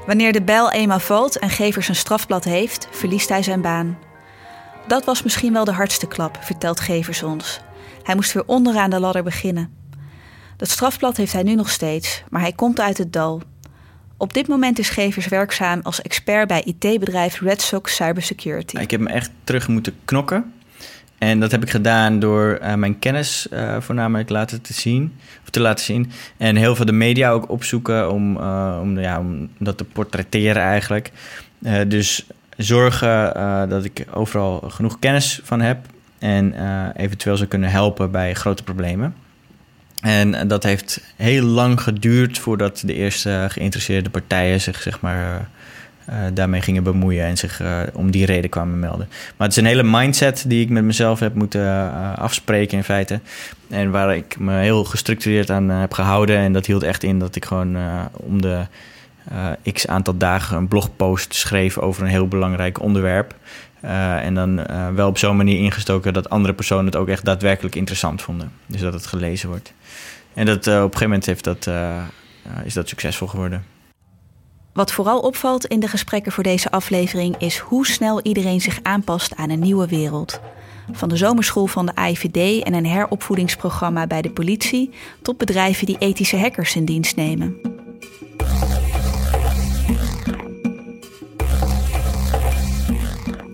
Wanneer 0.06 0.32
de 0.32 0.42
bel 0.42 0.72
eenmaal 0.72 1.00
valt 1.00 1.38
en 1.38 1.50
Gevers 1.50 1.88
een 1.88 1.94
strafblad 1.96 2.44
heeft, 2.44 2.88
verliest 2.90 3.28
hij 3.28 3.42
zijn 3.42 3.60
baan. 3.60 3.98
Dat 4.86 5.04
was 5.04 5.22
misschien 5.22 5.52
wel 5.52 5.64
de 5.64 5.72
hardste 5.72 6.06
klap, 6.06 6.38
vertelt 6.40 6.80
Gevers 6.80 7.22
ons. 7.22 7.60
Hij 8.02 8.14
moest 8.14 8.32
weer 8.32 8.46
onderaan 8.46 8.90
de 8.90 9.00
ladder 9.00 9.22
beginnen. 9.22 9.74
Dat 10.56 10.68
strafblad 10.68 11.16
heeft 11.16 11.32
hij 11.32 11.42
nu 11.42 11.54
nog 11.54 11.70
steeds, 11.70 12.24
maar 12.30 12.40
hij 12.40 12.52
komt 12.52 12.80
uit 12.80 12.98
het 12.98 13.12
dal. 13.12 13.42
Op 14.16 14.34
dit 14.34 14.48
moment 14.48 14.78
is 14.78 14.88
Gevers 14.88 15.28
werkzaam 15.28 15.80
als 15.82 16.02
expert 16.02 16.48
bij 16.48 16.62
IT-bedrijf 16.62 17.40
Red 17.40 17.62
Sox 17.62 17.94
Cybersecurity. 17.94 18.76
Ik 18.76 18.90
heb 18.90 19.00
me 19.00 19.10
echt 19.10 19.30
terug 19.44 19.68
moeten 19.68 19.96
knokken. 20.04 20.52
En 21.24 21.40
dat 21.40 21.50
heb 21.50 21.62
ik 21.62 21.70
gedaan 21.70 22.18
door 22.18 22.58
uh, 22.62 22.74
mijn 22.74 22.98
kennis 22.98 23.46
uh, 23.52 23.76
voornamelijk 23.80 24.28
laten 24.28 24.60
te 24.62 24.72
zien, 24.72 25.16
of 25.42 25.50
te 25.50 25.60
laten 25.60 25.84
zien. 25.84 26.10
En 26.36 26.56
heel 26.56 26.76
veel 26.76 26.84
de 26.84 26.92
media 26.92 27.30
ook 27.30 27.50
opzoeken 27.50 28.10
om, 28.10 28.36
uh, 28.36 28.78
om, 28.82 28.98
ja, 28.98 29.18
om 29.18 29.48
dat 29.58 29.76
te 29.76 29.84
portretteren 29.84 30.62
eigenlijk. 30.62 31.10
dus 31.88 32.26
zorgen 32.56 33.32
dat 33.68 33.84
ik 33.84 34.06
overal 34.12 34.60
genoeg 34.60 34.98
kennis 34.98 35.40
van 35.44 35.60
heb 35.60 35.78
en 36.18 36.54
eventueel 36.96 37.36
zou 37.36 37.48
kunnen 37.48 37.70
helpen 37.70 38.10
bij 38.10 38.34
grote 38.34 38.62
problemen. 38.62 39.14
En 40.00 40.48
dat 40.48 40.62
heeft 40.62 41.00
heel 41.16 41.44
lang 41.44 41.80
geduurd 41.80 42.38
voordat 42.38 42.82
de 42.86 42.94
eerste 42.94 43.46
geïnteresseerde 43.48 44.10
partijen 44.10 44.60
zich 44.60 44.82
zeg 44.82 45.00
maar, 45.00 45.48
uh, 46.08 46.16
daarmee 46.34 46.60
gingen 46.60 46.82
bemoeien 46.82 47.24
en 47.24 47.36
zich 47.36 47.62
om 47.92 48.10
die 48.10 48.26
reden 48.26 48.50
kwamen 48.50 48.78
melden. 48.78 49.08
Maar 49.08 49.48
het 49.48 49.56
is 49.56 49.62
een 49.62 49.68
hele 49.68 49.82
mindset 49.82 50.44
die 50.46 50.62
ik 50.62 50.70
met 50.70 50.84
mezelf 50.84 51.20
heb 51.20 51.34
moeten 51.34 51.92
afspreken 52.16 52.76
in 52.76 52.84
feite. 52.84 53.20
En 53.70 53.90
waar 53.90 54.16
ik 54.16 54.38
me 54.38 54.52
heel 54.52 54.84
gestructureerd 54.84 55.50
aan 55.50 55.68
heb 55.68 55.92
gehouden. 55.92 56.36
En 56.36 56.52
dat 56.52 56.66
hield 56.66 56.82
echt 56.82 57.02
in 57.02 57.18
dat 57.18 57.36
ik 57.36 57.44
gewoon 57.44 57.76
om 58.12 58.42
de 58.42 58.62
x 59.72 59.86
aantal 59.86 60.16
dagen 60.16 60.56
een 60.56 60.68
blogpost 60.68 61.34
schreef 61.34 61.78
over 61.78 62.02
een 62.02 62.08
heel 62.08 62.28
belangrijk 62.28 62.80
onderwerp. 62.80 63.34
En 64.20 64.34
dan 64.34 64.66
wel 64.94 65.08
op 65.08 65.18
zo'n 65.18 65.36
manier 65.36 65.58
ingestoken 65.58 66.12
dat 66.12 66.30
andere 66.30 66.54
personen 66.54 66.86
het 66.86 66.96
ook 66.96 67.08
echt 67.08 67.24
daadwerkelijk 67.24 67.74
interessant 67.74 68.22
vonden. 68.22 68.52
Dus 68.66 68.80
dat 68.80 68.92
het 68.92 69.06
gelezen 69.06 69.48
wordt. 69.48 69.72
En 70.34 70.46
dat, 70.46 70.58
op 70.58 70.66
een 70.66 70.80
gegeven 70.80 71.02
moment 71.02 71.26
heeft 71.26 71.44
dat, 71.44 71.70
is 72.64 72.74
dat 72.74 72.88
succesvol 72.88 73.28
geworden. 73.28 73.73
Wat 74.74 74.92
vooral 74.92 75.20
opvalt 75.20 75.66
in 75.66 75.80
de 75.80 75.88
gesprekken 75.88 76.32
voor 76.32 76.42
deze 76.42 76.70
aflevering 76.70 77.36
is 77.38 77.58
hoe 77.58 77.86
snel 77.86 78.22
iedereen 78.22 78.60
zich 78.60 78.78
aanpast 78.82 79.36
aan 79.36 79.50
een 79.50 79.60
nieuwe 79.60 79.88
wereld. 79.88 80.40
Van 80.92 81.08
de 81.08 81.16
zomerschool 81.16 81.66
van 81.66 81.86
de 81.86 81.94
AIVD 81.94 82.62
en 82.64 82.74
een 82.74 82.86
heropvoedingsprogramma 82.86 84.06
bij 84.06 84.22
de 84.22 84.30
politie 84.30 84.90
tot 85.22 85.38
bedrijven 85.38 85.86
die 85.86 85.98
ethische 85.98 86.38
hackers 86.38 86.76
in 86.76 86.84
dienst 86.84 87.16
nemen. 87.16 87.56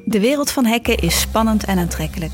De 0.04 0.20
wereld 0.20 0.50
van 0.50 0.64
hacken 0.64 0.96
is 0.96 1.20
spannend 1.20 1.64
en 1.64 1.78
aantrekkelijk. 1.78 2.32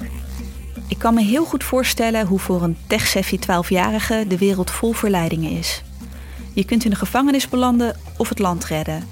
Ik 0.88 0.98
kan 0.98 1.14
me 1.14 1.22
heel 1.22 1.44
goed 1.44 1.64
voorstellen 1.64 2.26
hoe 2.26 2.38
voor 2.38 2.62
een 2.62 2.76
tech-savvy 2.86 3.38
12-jarige 3.38 4.24
de 4.28 4.38
wereld 4.38 4.70
vol 4.70 4.92
verleidingen 4.92 5.50
is. 5.50 5.82
Je 6.56 6.64
kunt 6.64 6.84
in 6.84 6.90
de 6.90 6.96
gevangenis 6.96 7.48
belanden 7.48 7.96
of 8.16 8.28
het 8.28 8.38
land 8.38 8.64
redden. 8.64 9.08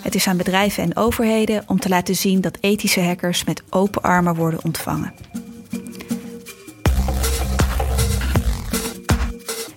Het 0.00 0.14
is 0.14 0.26
aan 0.26 0.36
bedrijven 0.36 0.82
en 0.82 0.96
overheden 0.96 1.62
om 1.66 1.80
te 1.80 1.88
laten 1.88 2.16
zien 2.16 2.40
dat 2.40 2.58
ethische 2.60 3.00
hackers 3.00 3.44
met 3.44 3.62
open 3.68 4.02
armen 4.02 4.34
worden 4.34 4.64
ontvangen. 4.64 5.12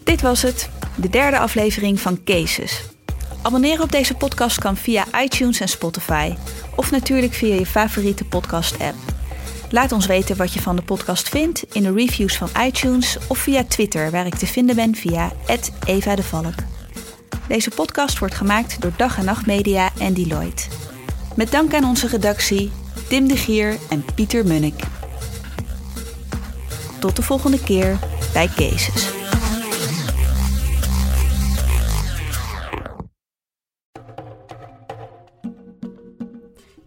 Dit 0.03 0.21
was 0.21 0.41
het, 0.41 0.69
de 0.95 1.09
derde 1.09 1.39
aflevering 1.39 1.99
van 1.99 2.23
Cases. 2.23 2.81
Abonneren 3.41 3.83
op 3.83 3.91
deze 3.91 4.15
podcast 4.15 4.59
kan 4.59 4.77
via 4.77 5.05
iTunes 5.21 5.59
en 5.59 5.69
Spotify, 5.69 6.33
of 6.75 6.91
natuurlijk 6.91 7.33
via 7.33 7.55
je 7.55 7.65
favoriete 7.65 8.25
podcast-app. 8.25 8.95
Laat 9.69 9.91
ons 9.91 10.05
weten 10.05 10.37
wat 10.37 10.53
je 10.53 10.61
van 10.61 10.75
de 10.75 10.83
podcast 10.83 11.29
vindt 11.29 11.63
in 11.73 11.83
de 11.83 11.93
reviews 11.93 12.37
van 12.37 12.49
iTunes 12.65 13.17
of 13.27 13.37
via 13.37 13.63
Twitter, 13.63 14.11
waar 14.11 14.25
ik 14.25 14.35
te 14.35 14.47
vinden 14.47 14.75
ben 14.75 14.95
via 14.95 15.31
Eva. 15.85 16.15
Deze 17.47 17.69
podcast 17.69 18.19
wordt 18.19 18.35
gemaakt 18.35 18.81
door 18.81 18.91
Dag 18.97 19.17
en 19.17 19.25
Nacht 19.25 19.45
Media 19.45 19.89
en 19.99 20.13
Deloitte. 20.13 20.63
Met 21.35 21.51
dank 21.51 21.73
aan 21.73 21.85
onze 21.85 22.07
redactie, 22.07 22.71
Tim 23.09 23.27
de 23.27 23.37
Gier 23.37 23.77
en 23.89 24.05
Pieter 24.15 24.45
Munnik. 24.45 24.83
Tot 26.99 27.15
de 27.15 27.21
volgende 27.21 27.63
keer 27.63 27.99
bij 28.33 28.47
Cases. 28.47 29.11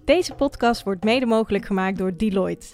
Deze 0.04 0.34
podcast 0.34 0.82
wordt 0.82 1.04
mede 1.04 1.26
mogelijk 1.26 1.66
gemaakt 1.66 1.98
door 1.98 2.16
Deloitte. 2.16 2.66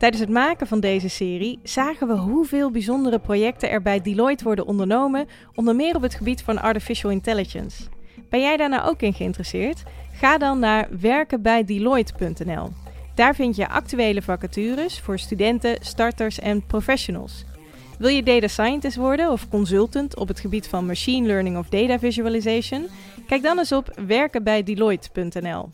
Tijdens 0.00 0.22
het 0.22 0.30
maken 0.30 0.66
van 0.66 0.80
deze 0.80 1.08
serie 1.08 1.58
zagen 1.62 2.08
we 2.08 2.14
hoeveel 2.14 2.70
bijzondere 2.70 3.18
projecten 3.18 3.70
er 3.70 3.82
bij 3.82 4.02
Deloitte 4.02 4.44
worden 4.44 4.66
ondernomen, 4.66 5.28
onder 5.54 5.76
meer 5.76 5.96
op 5.96 6.02
het 6.02 6.14
gebied 6.14 6.42
van 6.42 6.60
artificial 6.60 7.10
intelligence. 7.10 7.82
Ben 8.30 8.40
jij 8.40 8.56
daar 8.56 8.68
nou 8.68 8.88
ook 8.88 9.00
in 9.02 9.12
geïnteresseerd? 9.12 9.82
Ga 10.12 10.38
dan 10.38 10.58
naar 10.58 10.88
werkenbijdeloitte.nl. 11.00 12.70
Daar 13.14 13.34
vind 13.34 13.56
je 13.56 13.68
actuele 13.68 14.22
vacatures 14.22 15.00
voor 15.00 15.18
studenten, 15.18 15.76
starters 15.80 16.38
en 16.38 16.66
professionals. 16.66 17.44
Wil 17.98 18.10
je 18.10 18.22
data 18.22 18.48
scientist 18.48 18.96
worden 18.96 19.30
of 19.30 19.48
consultant 19.48 20.16
op 20.16 20.28
het 20.28 20.40
gebied 20.40 20.68
van 20.68 20.86
machine 20.86 21.26
learning 21.26 21.56
of 21.58 21.68
data 21.68 21.98
visualization? 21.98 22.86
Kijk 23.26 23.42
dan 23.42 23.58
eens 23.58 23.72
op 23.72 24.00
werkenbijdeloitte.nl. 24.06 25.68